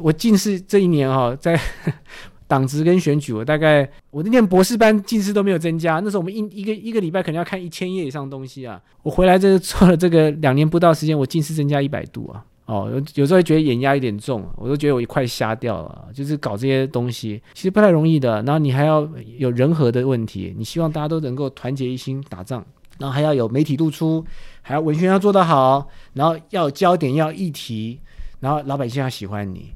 [0.00, 1.58] 我近视这一年哈，在
[2.48, 6.00] 党职跟选举，我大概我那念博士班近视都没有增加。
[6.00, 8.80] 那时候我们一一个一个礼拜可能要看一千页以上东西啊。
[9.02, 12.44] 我回来这做了这个两年不到时间，我近视增加一百度啊。
[12.66, 16.08] 哦，有有时候觉得眼压有点重，我都觉得我快瞎掉了。
[16.12, 18.42] 就是搞这些东西，其实不太容易的。
[18.42, 19.08] 然后你还要
[19.38, 22.64] 有人和的问题，你希望大家都能够团结一心打仗，
[22.98, 24.24] 然后还要有媒体露出，
[24.62, 28.00] 还要文宣要做得好，然后要焦点，要议题。
[28.40, 29.72] 然后老百姓要喜欢你，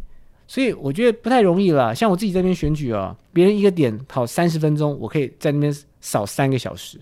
[0.50, 1.94] 所以我觉得不太容易了。
[1.94, 6.98] 像我自己这边选举啊，别人一个点跑三十分钟，我可以在那边扫三个小时，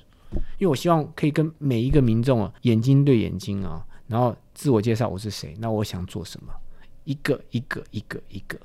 [0.58, 6.52] 因为我希望可以跟每一个民众啊眼睛对眼睛啊，然后自我介绍我是谁，那我想做什么，
[7.04, 8.58] 一个一个一个一个。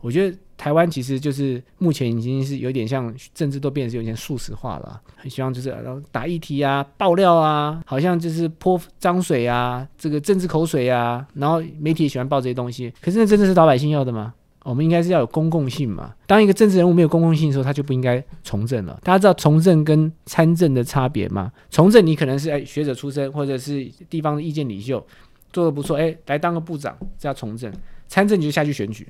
[0.00, 12.94] 我觉得台湾其实就是目前已经是有点像政治都变得有点速食化了，很希望就是然后打议题啊、爆料啊，好像就是泼脏水啊、这个政治口水啊，然后媒体也喜欢报这些东西。
[13.00, 14.32] 可是那真的是老百姓要的吗？
[14.62, 16.14] 我们应该是要有公共性嘛。
[16.28, 18.96] 当一个政治人物没有公共性的时候，他就不应该从政了。
[19.02, 21.50] 大家知道从政跟参政的差别吗？
[21.70, 25.04] 从政你可能是哎学者出身，或者是地方的意见领袖，
[25.52, 27.72] 做的不错，哎来当个部长，这叫从政。
[28.06, 29.08] 参政你就下去选举。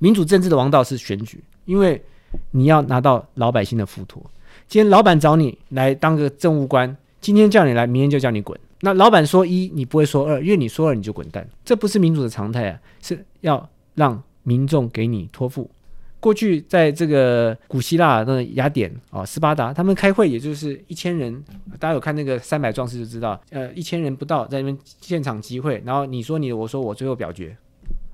[0.00, 2.02] 民主政治的王道是选举，因为
[2.50, 4.20] 你要拿到老百姓的付托。
[4.66, 8.58] 今天老板找你来当个政务官，今天叫你来，明天就叫你滚。
[8.80, 11.48] 那老板说一，你不会说二，因为你说二你就滚蛋。
[11.64, 14.20] 这不是民主的常态啊，是要让。
[14.42, 15.70] 民众给你托付。
[16.18, 21.44] 过去在这个古希腊的雅典啊，斯巴达，他们开会也就是一千人，
[21.78, 27.54] 大家有看那个三百壮士就知道，呃，一千人不到在那边现场集会，然后你说你，我说我，最后表决，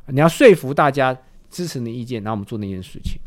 [0.08, 1.16] 你要说服大家
[1.50, 3.18] 支持你的意见，然后我们做那件事情。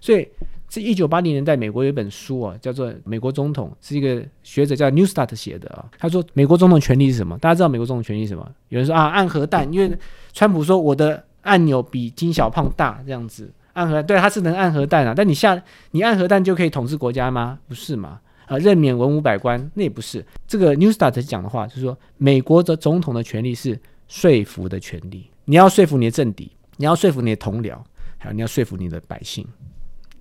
[0.00, 0.28] 所以，
[0.68, 5.84] 这一九八零年代美国有一本书啊，叫做《美国总统》，是一个学者叫 Newstart 写的啊。
[5.98, 7.38] 他说，美国总统权力是什么？
[7.38, 8.48] 大家知道美国总统权力是什么？
[8.68, 9.96] 有人说啊，按核弹，因为
[10.32, 11.24] 川普说我的。
[11.46, 15.14] 按钮比金小胖大，这样子按核弹对，它是能按核弹啊。
[15.16, 15.62] 但你下
[15.92, 17.56] 你按核弹就可以统治国家吗？
[17.68, 18.18] 不是嘛？
[18.46, 20.26] 啊，任免文武百官那也不是。
[20.48, 25.30] 这个 New Start 讲的话就是说，美国的总统的权利是说服的权利。
[25.44, 27.78] 你要说服你的政敌，你要说服你的同僚，
[28.18, 29.46] 还有你要说服你的百姓，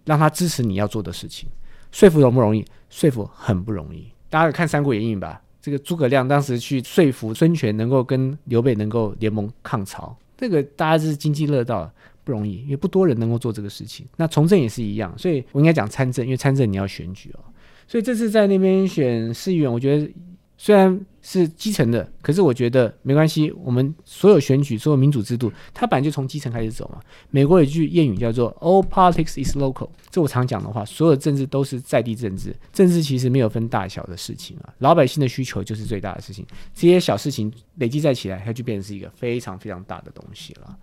[0.05, 1.49] 让他支持你要做的事情。
[1.91, 2.65] 说服容不容易？
[2.89, 4.07] 说服很不容易。
[4.29, 10.17] 大家看《三国演义》吧，这个诸葛亮当时去说服孙权能够跟刘备能够联盟抗曹。
[10.37, 11.89] 这个大家是津津乐道，
[12.23, 14.05] 不容易，也不多人能够做这个事情。
[14.17, 17.39] 那从政也是一样，所以我应该讲参政，因为参政你要选举哦。
[17.87, 20.11] 所以这次在那边选市议员，我觉得。
[20.57, 23.51] 虽然是基层的，可是我觉得没关系。
[23.63, 27.01] 我们所有选举、所有民主制度，它本来就从基层开始走嘛。
[27.29, 30.85] 美国有一句谚语叫做 “All politics is local”，这我常讲的话。
[30.85, 34.73] 所有政治都是在地政治，政治其实没有分大小的事情啊。
[34.79, 40.77] 老百姓的需求就是最大的事情，这些小事情累积在起来，它就变成是一个非常非常大的东西了。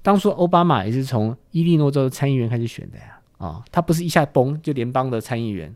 [0.00, 5.74] 当初奥巴马也是从伊利诺州的参议员开始选的呀，啊，他不是一下崩就联邦的参议员。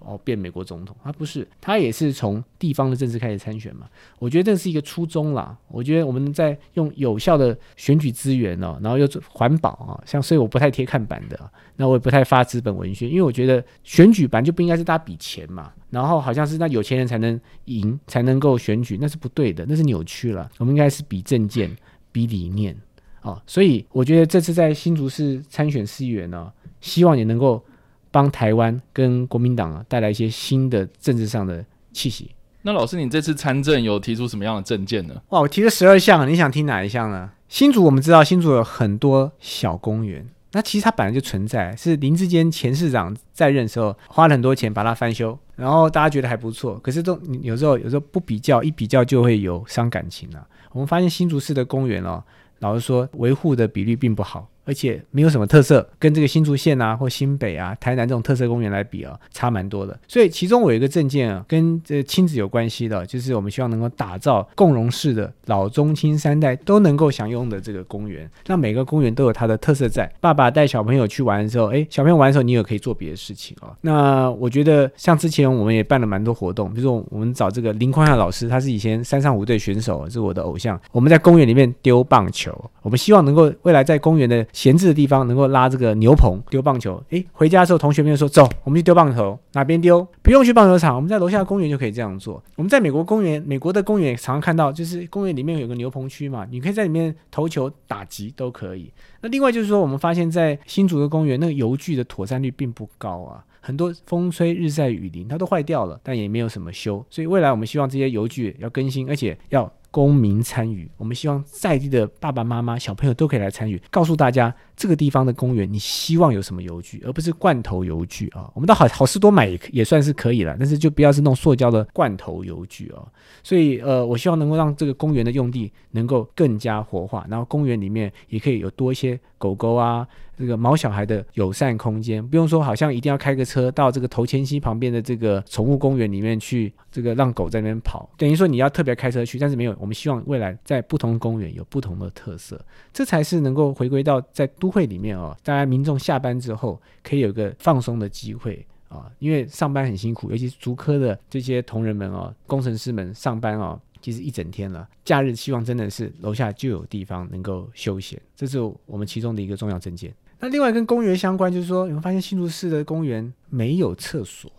[0.00, 3.88] 哦，变美国总统，他不是，他也是从地方的政治开始参选嘛。
[4.18, 5.56] 我觉得这是一个初衷啦。
[5.68, 11.38] 我觉得我们在用有效的选举资源哦，然后又环保啊，像所以我不太贴看板的，
[11.76, 20.50] 那我也不太发资本文宣，因为我觉得选举版就不应该是大家比钱嘛，然后好像是那有钱人才能赢，才能够选举，那是不对的，那是扭曲了。
[20.58, 21.70] 我们应该是比政见，
[22.12, 22.76] 比理念
[23.20, 23.42] 啊。
[23.46, 27.64] 所以我觉得这次在新竹市参选市议员呢，希望也能够。
[28.10, 32.30] 帮台湾跟国民党啊带来一些新的政治上的气息。
[32.62, 35.14] 那老师，你这次参政有提出什么样的政见呢？
[35.30, 37.30] 哇，我提了十二项，你想听哪一项呢？
[37.48, 46.78] 新竹我们知道，新竹有很多小公园，那其实它本来就存在，是林志坚前市长在任时候花了很多钱把它翻修，然后大家觉得还不错。
[46.80, 50.46] 可是都有时候有时候不比较，一比较就会有伤感情了。
[50.72, 52.22] 我们发现新竹市的公园哦，
[52.58, 54.46] 老实说维护的比率并不好。
[54.64, 59.98] 而且没有什么特色，跟这个新竹县啊或新北啊、台南这种特色公园来比啊，差蛮多的。
[60.06, 70.10] 所以其中我有一个证件啊，跟这亲子有关系的，就是我们希望能够打造共融式的老中青三代都能够享用的这个公园，让每个公园都有它的特色在。
[70.20, 73.74] 爸爸带小朋友去玩的时候，哎，小朋友玩的时候，你也可以做别的事情啊。
[73.80, 80.80] 那我觉得像之前我们也办了蛮多活动，比如说我们找这个林匡亚老师，他是以前山上五队选手，是我的偶像。
[80.92, 82.52] 我们在公园里面丢棒球，
[82.82, 84.46] 我们希望能够未来在公园的。
[84.52, 90.06] 闲置的地方能够拉这个牛棚丢棒球，诶，回家的时候同学们就说走，我们去丢棒球，哪边丢？
[90.22, 92.42] 不用去棒球场，我们在楼下公园就可以这样做。
[92.56, 98.92] 我们在美国公园，美国的公园常常看到，就是公园里面有个牛棚区嘛，你可以在里面投球、打击都可以。
[99.20, 107.04] 那另外就是说，我们发现，在新竹的公园，那个油具的妥善率并不高啊，很多风吹日晒雨淋，它都坏掉了，但也没有什么修。
[107.10, 109.70] 所以未来我们希望这些油具要更新，而且要。
[109.90, 118.50] 公民参与，我们希望在地的爸爸妈妈、小朋友都可以来参与，告诉大家这个地方的公园，你希望有什么邮具，而不是罐头邮具啊。
[118.54, 123.04] 我们到好好事多买也也算是可以了，但是就不要是那种塑胶的罐头邮具啊。
[123.42, 130.08] 所以呃，我希望能够让这个公园的用地能够更加活化，然后公园里面也可以有多一些狗狗啊。
[130.38, 139.76] 这个毛小孩的友善空间，不用说，好像一定要开个车到这个头前溪旁边的这个宠物公园里面去，这个让狗在那边跑，等于说你要特别开车去，但是没有。
[139.78, 142.58] 我们希望未来在不同公园有不同的特色，
[142.90, 153.80] 这才是能够回归到在都会里面哦，大家民众下班之后可以有个放松的机会啊，因为上班很辛苦，尤其是足科的这些同仁们哦，工程师们上班哦。
[154.02, 160.10] 其实一整天了，假日希望真的是楼下就有地方能够休闲，这是我们其中的一个重要证件。
[160.38, 164.50] 那另外跟公园相关，就是说你会发现新竹市的公园没有厕所。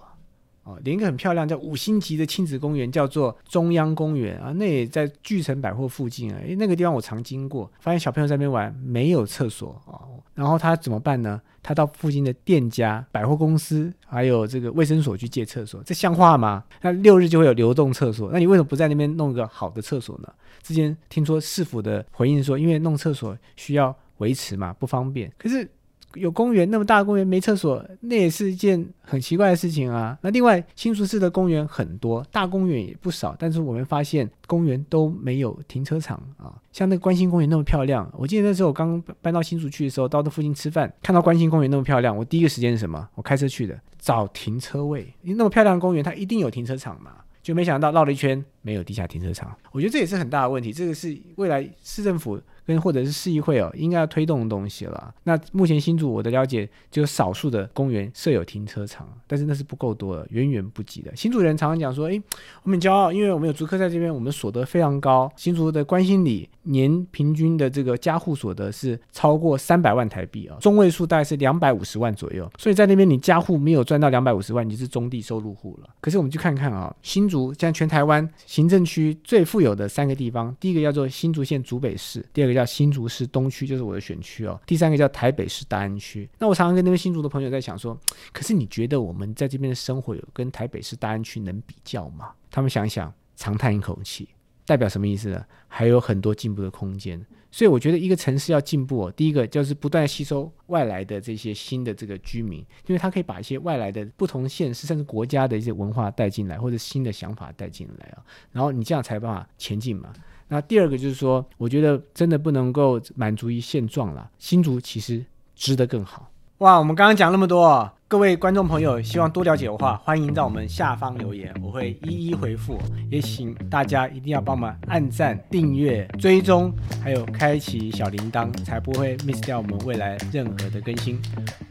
[0.63, 6.39] 哦，连一个很漂亮叫五星级的亲子公园，叫做中央公园啊，那也在巨城百货附近啊。
[6.45, 10.05] 诶，那个地方我常经过，发现小朋友在那边玩，没有厕所啊。
[10.35, 11.41] 然后他怎么办呢？
[11.63, 16.63] 他到附近的店家、百货公司，还有这个卫生所去借厕所，这像话吗？
[16.81, 20.31] 那六日就会有流动厕所，那你为什么不在那边弄一个好的厕所呢？
[20.61, 25.31] 之前听说市府的回应说，因为弄厕所需要维持嘛，不方便。
[25.37, 25.67] 可是。
[26.15, 30.17] 有公园那么大公园没厕所，那也是一件很奇怪的事情啊。
[30.21, 36.53] 那另外新竹市的公园很多，大公园也不少，但是我们发现公园都没有停车场啊。
[36.71, 43.07] 像那个关心公园那么漂亮，我记得那时候我刚搬到新竹去的时候，到那附近吃饭，看到关心公园那么漂亮，我第一个时间是什么？
[43.15, 45.01] 我开车去的，找停车位。
[45.21, 47.11] 因为那么漂亮的公园，它一定有停车场嘛。
[47.41, 50.71] 就没想到绕了一圈没有地下停车场，我觉得这也是很大的问题。
[50.71, 55.13] 这个是未来市政府跟或者是市议会哦，应该要推动的东西了。
[55.23, 61.15] 那目前新竹我的了解，就少数的公园设有停车场，但是那是不够多的，远远不及的。
[61.15, 62.21] 新竹人常常讲说，诶，
[62.63, 65.31] 我们很骄傲，因为我们有竹客在这边，我们所得非常高。
[65.35, 72.49] 新竹的关心里年平均的这个家户所得是超过三百万台币啊，中位数大概是两百五十万左右。
[72.57, 75.89] 所以在那边你家户没有赚到两百五十万，你是中地收入户了。
[75.99, 86.29] 可是我们去看看啊，新竹现在全台湾行政区最富有的三个地方，第一个叫做新竹县竹北市，第二个叫新竹市东区，就是我的选区哦，第三个叫台北市大安区。
[86.37, 87.97] 那我常常跟那边新竹的朋友在想说，
[88.33, 92.33] 可是你觉得我们在这边的生活有跟台北市大安区能比较吗？
[92.49, 94.27] 他们想想，长叹一口气。
[94.65, 95.45] 代表什么意思呢？
[95.69, 108.23] 还有很多进步的空间，所以我觉得一个城市要进步哦，第一个就是不断吸收外来的这些新的这个居民，因为他可以把一些外来的不同县市甚至国家的一些文化带进来，或者新的想法带进来啊，
[108.53, 110.13] 然后你这样才有办法前进嘛。
[110.47, 116.30] 那第二个就是说，我觉得真的不能够满足于现状了，新竹其实值得更好。
[116.61, 117.91] 哇，我们刚刚讲那么多。
[118.07, 122.77] 各位观众朋友，希望多了解的话，欢迎在我们下方留言，我会一一回复。
[123.09, 126.71] 也请大家一定要帮忙按赞、订阅、追踪，
[127.03, 131.19] 还有开启小铃铛，才不会 miss 掉我们未来任何的更新。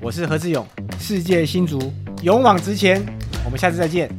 [0.03, 0.67] 我是何志勇，
[0.99, 3.01] 世界新竹，勇往直前。
[3.45, 4.11] 我们下次再见。